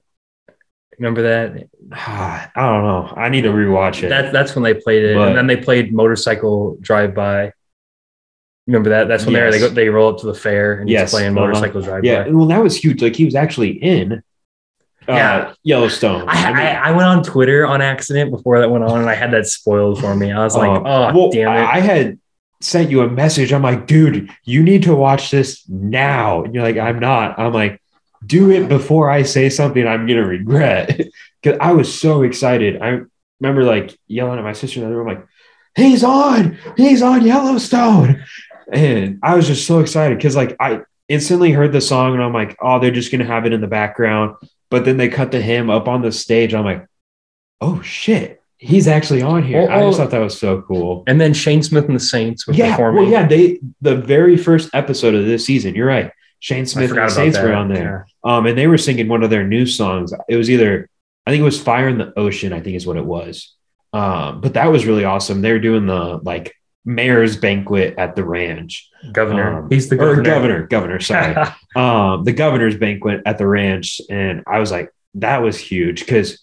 [0.98, 1.68] Remember that?
[1.92, 3.12] I don't know.
[3.16, 4.08] I need to rewatch it.
[4.08, 7.52] That that's when they played it, But- and then they played motorcycle drive by.
[8.66, 9.08] Remember that?
[9.08, 11.36] That's when they're they go, they roll up to the fair and Yes, he's playing
[11.38, 11.46] uh-huh.
[11.46, 13.00] motorcycle drive Yeah, well, that was huge.
[13.00, 14.22] Like he was actually in,
[15.08, 15.54] uh, Yeah.
[15.62, 16.24] Yellowstone.
[16.28, 19.32] I, I, I went on Twitter on accident before that went on, and I had
[19.32, 20.32] that spoiled for me.
[20.32, 20.82] I was like, uh,
[21.12, 22.18] "Oh, well, damn it!" I had
[22.60, 23.52] sent you a message.
[23.52, 26.42] I'm like, dude, you need to watch this now.
[26.42, 27.38] And you're like, I'm not.
[27.38, 27.80] I'm like,
[28.26, 31.00] do it before I say something I'm gonna regret.
[31.40, 32.82] Because I was so excited.
[32.82, 33.02] I
[33.38, 35.24] remember like yelling at my sister in the room, like,
[35.76, 38.24] he's on, he's on Yellowstone.
[38.72, 42.32] And I was just so excited because like I instantly heard the song and I'm
[42.32, 44.34] like, oh, they're just gonna have it in the background.
[44.70, 46.54] But then they cut to him up on the stage.
[46.54, 46.86] I'm like,
[47.60, 49.68] oh shit, he's actually on here.
[49.70, 50.02] I Oh, just oh.
[50.04, 51.04] thought that was so cool.
[51.06, 53.02] and then Shane Smith and the Saints were Yeah, performing.
[53.04, 55.74] well, yeah, they the very first episode of this season.
[55.74, 56.10] You're right.
[56.40, 57.44] Shane Smith and the Saints that.
[57.44, 60.12] were on there, um, and they were singing one of their new songs.
[60.28, 60.88] It was either
[61.26, 63.54] I think it was "Fire in the Ocean." I think is what it was.
[63.92, 65.40] Um, but that was really awesome.
[65.40, 66.54] They were doing the like
[66.84, 68.88] mayor's banquet at the ranch.
[69.12, 69.64] Governor.
[69.64, 70.22] Um, He's the governor.
[70.22, 71.00] governor, governor.
[71.00, 71.34] Sorry,
[71.76, 76.42] um, the governor's banquet at the ranch, and I was like, that was huge because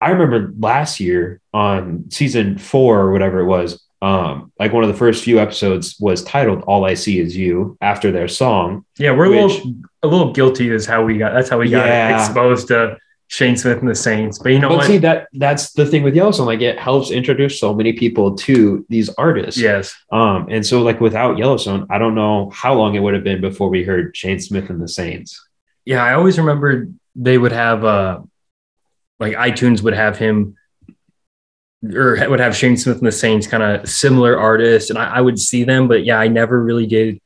[0.00, 4.88] I remember last year on season four or whatever it was, um, like one of
[4.88, 8.84] the first few episodes was titled "All I See Is You" after their song.
[8.98, 11.32] yeah, we're a little a little guilty is how we got.
[11.32, 12.18] That's how we got Yeah.
[12.22, 12.98] exposed to
[13.28, 14.38] Shane Smith and the Saints.
[14.38, 14.86] But you know but what?
[14.86, 18.84] see that that's the thing with Yellowstone, like it helps introduce so many people to
[18.88, 19.60] these artists.
[19.60, 23.24] yes, Um, and so like without Yellowstone, I don't know how long it would have
[23.24, 25.40] been before we heard Shane Smith and the Saints.
[25.84, 26.02] yeah.
[26.04, 28.20] I always remembered they would have uh
[29.20, 30.56] like iTunes would have him
[31.82, 35.20] or would have Shane Smith and the Saints kind of similar artists, and I, I
[35.20, 37.20] would see them, but yeah, I never really did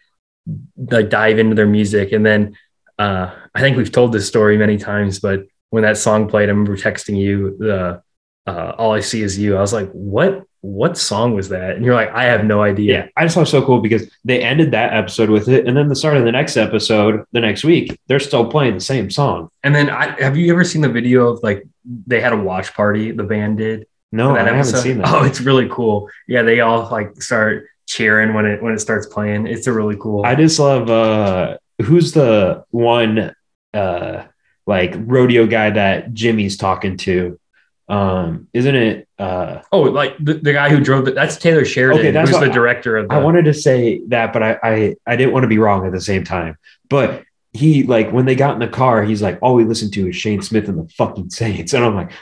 [0.76, 2.12] like dive into their music.
[2.12, 2.56] And then
[2.98, 6.52] uh, I think we've told this story many times, but when that song played, I
[6.52, 8.02] remember texting you the
[8.46, 10.44] uh, "All I See Is You." I was like, "What?
[10.60, 13.40] What song was that?" And you're like, "I have no idea." Yeah, I just thought
[13.40, 16.16] it was so cool because they ended that episode with it, and then the start
[16.16, 19.50] of the next episode, the next week, they're still playing the same song.
[19.62, 21.66] And then I have you ever seen the video of like
[22.06, 23.86] they had a watch party the band did?
[24.10, 25.08] No, I haven't seen that.
[25.08, 26.08] Oh, it's really cool.
[26.26, 29.46] Yeah, they all like start cheering when it when it starts playing.
[29.46, 30.24] It's a really cool.
[30.24, 33.34] I just love uh who's the one
[33.74, 34.24] uh
[34.68, 37.40] like rodeo guy that Jimmy's talking to.
[37.88, 41.06] Um, isn't it uh oh, like the, the guy who drove.
[41.06, 43.14] That's Taylor Sheridan, Okay, that's who's the director of the.
[43.14, 45.92] I wanted to say that, but I, I I didn't want to be wrong at
[45.92, 46.58] the same time.
[46.90, 50.08] But he like when they got in the car, he's like, all we listen to
[50.08, 52.12] is Shane Smith and the fucking Saints, and I'm like,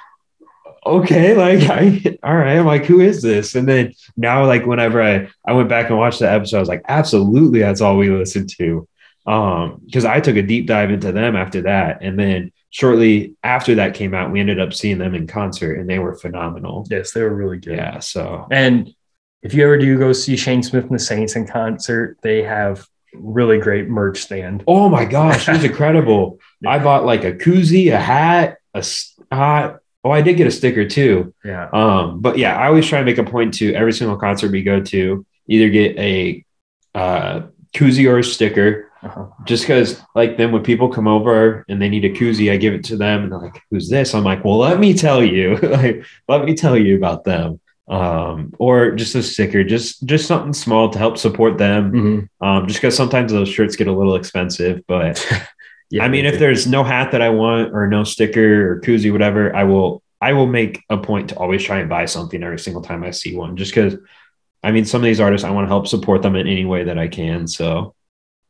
[0.86, 3.56] okay, like I all right, I'm like, who is this?
[3.56, 6.68] And then now, like whenever I I went back and watched the episode, I was
[6.68, 8.88] like, absolutely, that's all we listen to.
[9.26, 13.74] Um, because I took a deep dive into them after that, and then shortly after
[13.76, 16.86] that came out, we ended up seeing them in concert, and they were phenomenal.
[16.90, 17.76] yes, they were really good.
[17.76, 18.94] Yeah, so And
[19.42, 22.86] if you ever do go see Shane Smith and the Saints in concert, they have
[23.14, 24.62] really great merch stand.
[24.66, 26.38] Oh my gosh, it was incredible.
[26.66, 28.84] I bought like a koozie, a hat, a
[29.30, 31.34] uh, oh, I did get a sticker too.
[31.44, 31.68] Yeah.
[31.72, 34.62] Um, but yeah, I always try to make a point to every single concert we
[34.62, 36.44] go to either get a
[36.94, 37.42] uh,
[37.74, 38.85] koozie or a sticker.
[39.06, 39.26] Uh-huh.
[39.44, 42.74] Just because, like, then when people come over and they need a koozie, I give
[42.74, 45.56] it to them, and they're like, "Who's this?" I'm like, "Well, let me tell you,
[45.62, 50.52] like, let me tell you about them." Um, or just a sticker, just just something
[50.52, 51.92] small to help support them.
[51.92, 52.28] Mhm.
[52.46, 55.24] Um, just because sometimes those shirts get a little expensive, but
[55.90, 59.12] Yeah, I mean, if there's no hat that I want or no sticker or koozie,
[59.12, 62.58] whatever, I will I will make a point to always try and buy something every
[62.58, 63.56] single time I see one.
[63.56, 63.96] Just because
[64.64, 66.84] I mean, some of these artists I want to help support them in any way
[66.84, 67.46] that I can.
[67.46, 67.94] So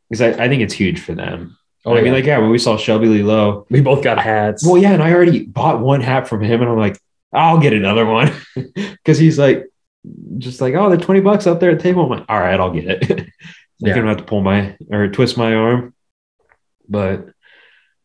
[0.09, 1.57] because I, I think it's huge for them.
[1.85, 4.67] Oh, I mean, like, yeah, when we saw Shelby Lee Lowe, we both got hats.
[4.67, 6.99] well, yeah, and I already bought one hat from him, and I'm like,
[7.33, 8.33] I'll get another one
[8.75, 9.67] because he's like,
[10.39, 12.05] just like, oh, they're 20 bucks up there at the table.
[12.05, 13.11] I'm like, all right, I'll get it.
[13.21, 13.27] I'm
[13.89, 13.95] Yeah.
[13.95, 15.95] gonna have to pull my or twist my arm,
[16.89, 17.29] but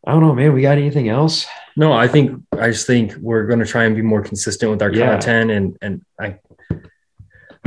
[0.06, 0.54] I don't know, man.
[0.54, 1.48] We got anything else?
[1.78, 4.82] No, I think I just think we're going to try and be more consistent with
[4.82, 5.12] our Yeah.
[5.12, 6.40] content, and and I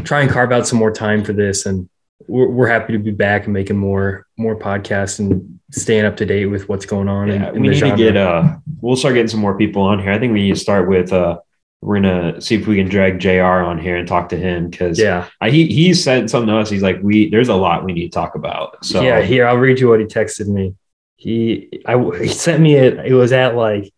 [0.02, 1.64] try and carve out some more time for this.
[1.64, 1.88] And
[2.26, 6.26] we're, we're happy to be back and making more more podcasts and staying up to
[6.26, 7.30] date with what's going on.
[7.30, 7.96] in- Yeah, in we the need genre.
[7.96, 10.12] to get uh we'll start getting some more people on here.
[10.12, 11.38] I think we need to start with uh
[11.82, 14.98] we're gonna see if we can drag JR on here and talk to him because
[14.98, 16.70] yeah, he he said something to us.
[16.70, 18.82] He's like, we there's a lot we need to talk about.
[18.84, 19.20] So yeah.
[19.20, 20.74] Here, I'll read you what he texted me.
[21.16, 22.98] He I he sent me it.
[23.04, 23.92] It was at like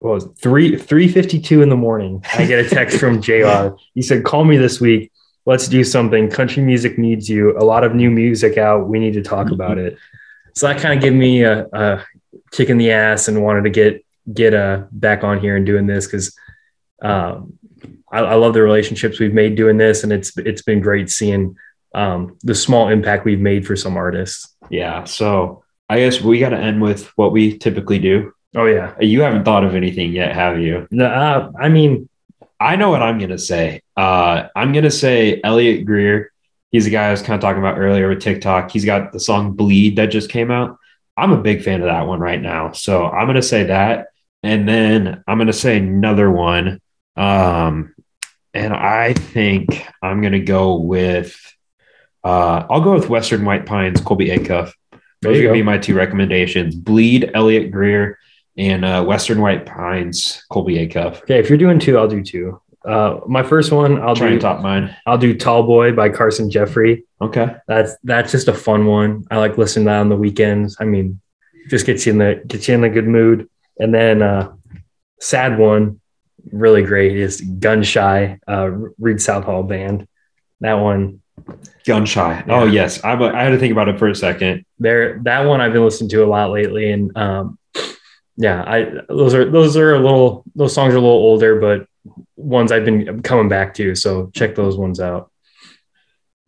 [0.00, 2.24] what was it, three three fifty two in the morning.
[2.34, 3.68] I get a text from Jr.
[3.94, 5.12] He said, "Call me this week.
[5.46, 6.30] Let's do something.
[6.30, 7.56] Country music needs you.
[7.58, 8.88] A lot of new music out.
[8.88, 9.98] We need to talk about it."
[10.54, 12.04] So that kind of gave me a, a
[12.52, 15.86] kick in the ass and wanted to get get uh, back on here and doing
[15.86, 16.34] this because
[17.02, 17.58] um,
[18.10, 21.56] I, I love the relationships we've made doing this, and it's it's been great seeing
[21.94, 24.54] um, the small impact we've made for some artists.
[24.70, 25.04] yeah.
[25.04, 28.32] So I guess we got to end with what we typically do.
[28.56, 30.86] Oh yeah, You haven't thought of anything yet, have you?
[30.90, 32.08] no, uh, I mean,
[32.64, 33.82] I know what I'm gonna say.
[33.94, 36.32] Uh, I'm gonna say Elliot Greer.
[36.70, 38.70] He's the guy I was kind of talking about earlier with TikTok.
[38.70, 40.78] He's got the song "Bleed" that just came out.
[41.14, 44.08] I'm a big fan of that one right now, so I'm gonna say that,
[44.42, 46.80] and then I'm gonna say another one.
[47.16, 47.94] Um,
[48.54, 51.36] and I think I'm gonna go with.
[52.24, 54.72] Uh, I'll go with Western White Pines, Colby Acuff.
[55.20, 55.52] Those are gonna go.
[55.52, 58.18] be my two recommendations: Bleed, Elliot Greer,
[58.56, 61.22] and uh, Western White Pines, Colby Acuff.
[61.22, 62.60] okay, if you're doing two, I'll do two.
[62.84, 64.94] Uh, my first one, I'll Try do top mine.
[65.06, 67.04] I'll do Tall Boy by Carson Jeffrey.
[67.20, 67.56] Okay.
[67.66, 69.24] That's that's just a fun one.
[69.30, 70.76] I like listening to that on the weekends.
[70.78, 71.20] I mean,
[71.70, 73.48] just gets you in the gets you in a good mood.
[73.78, 74.52] And then uh
[75.18, 76.00] sad one,
[76.52, 80.06] really great is Gun Shy, uh Reed Southall band.
[80.60, 81.22] That one
[81.86, 82.44] Gun shy.
[82.46, 82.60] Yeah.
[82.60, 84.66] Oh yes, a, I had to think about it for a second.
[84.78, 86.92] there that one I've been listening to a lot lately.
[86.92, 87.58] And um
[88.36, 91.86] yeah, I those are those are a little those songs are a little older, but
[92.36, 93.94] ones I've been coming back to.
[93.94, 95.30] So check those ones out.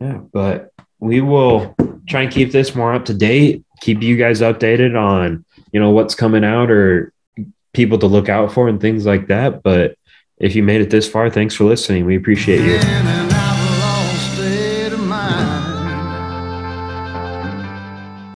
[0.01, 1.75] Yeah, but we will
[2.09, 3.65] try and keep this more up to date.
[3.81, 7.13] Keep you guys updated on you know what's coming out or
[7.73, 9.63] people to look out for and things like that.
[9.63, 9.97] But
[10.39, 12.05] if you made it this far, thanks for listening.
[12.05, 12.75] We appreciate you.
[12.77, 13.26] In and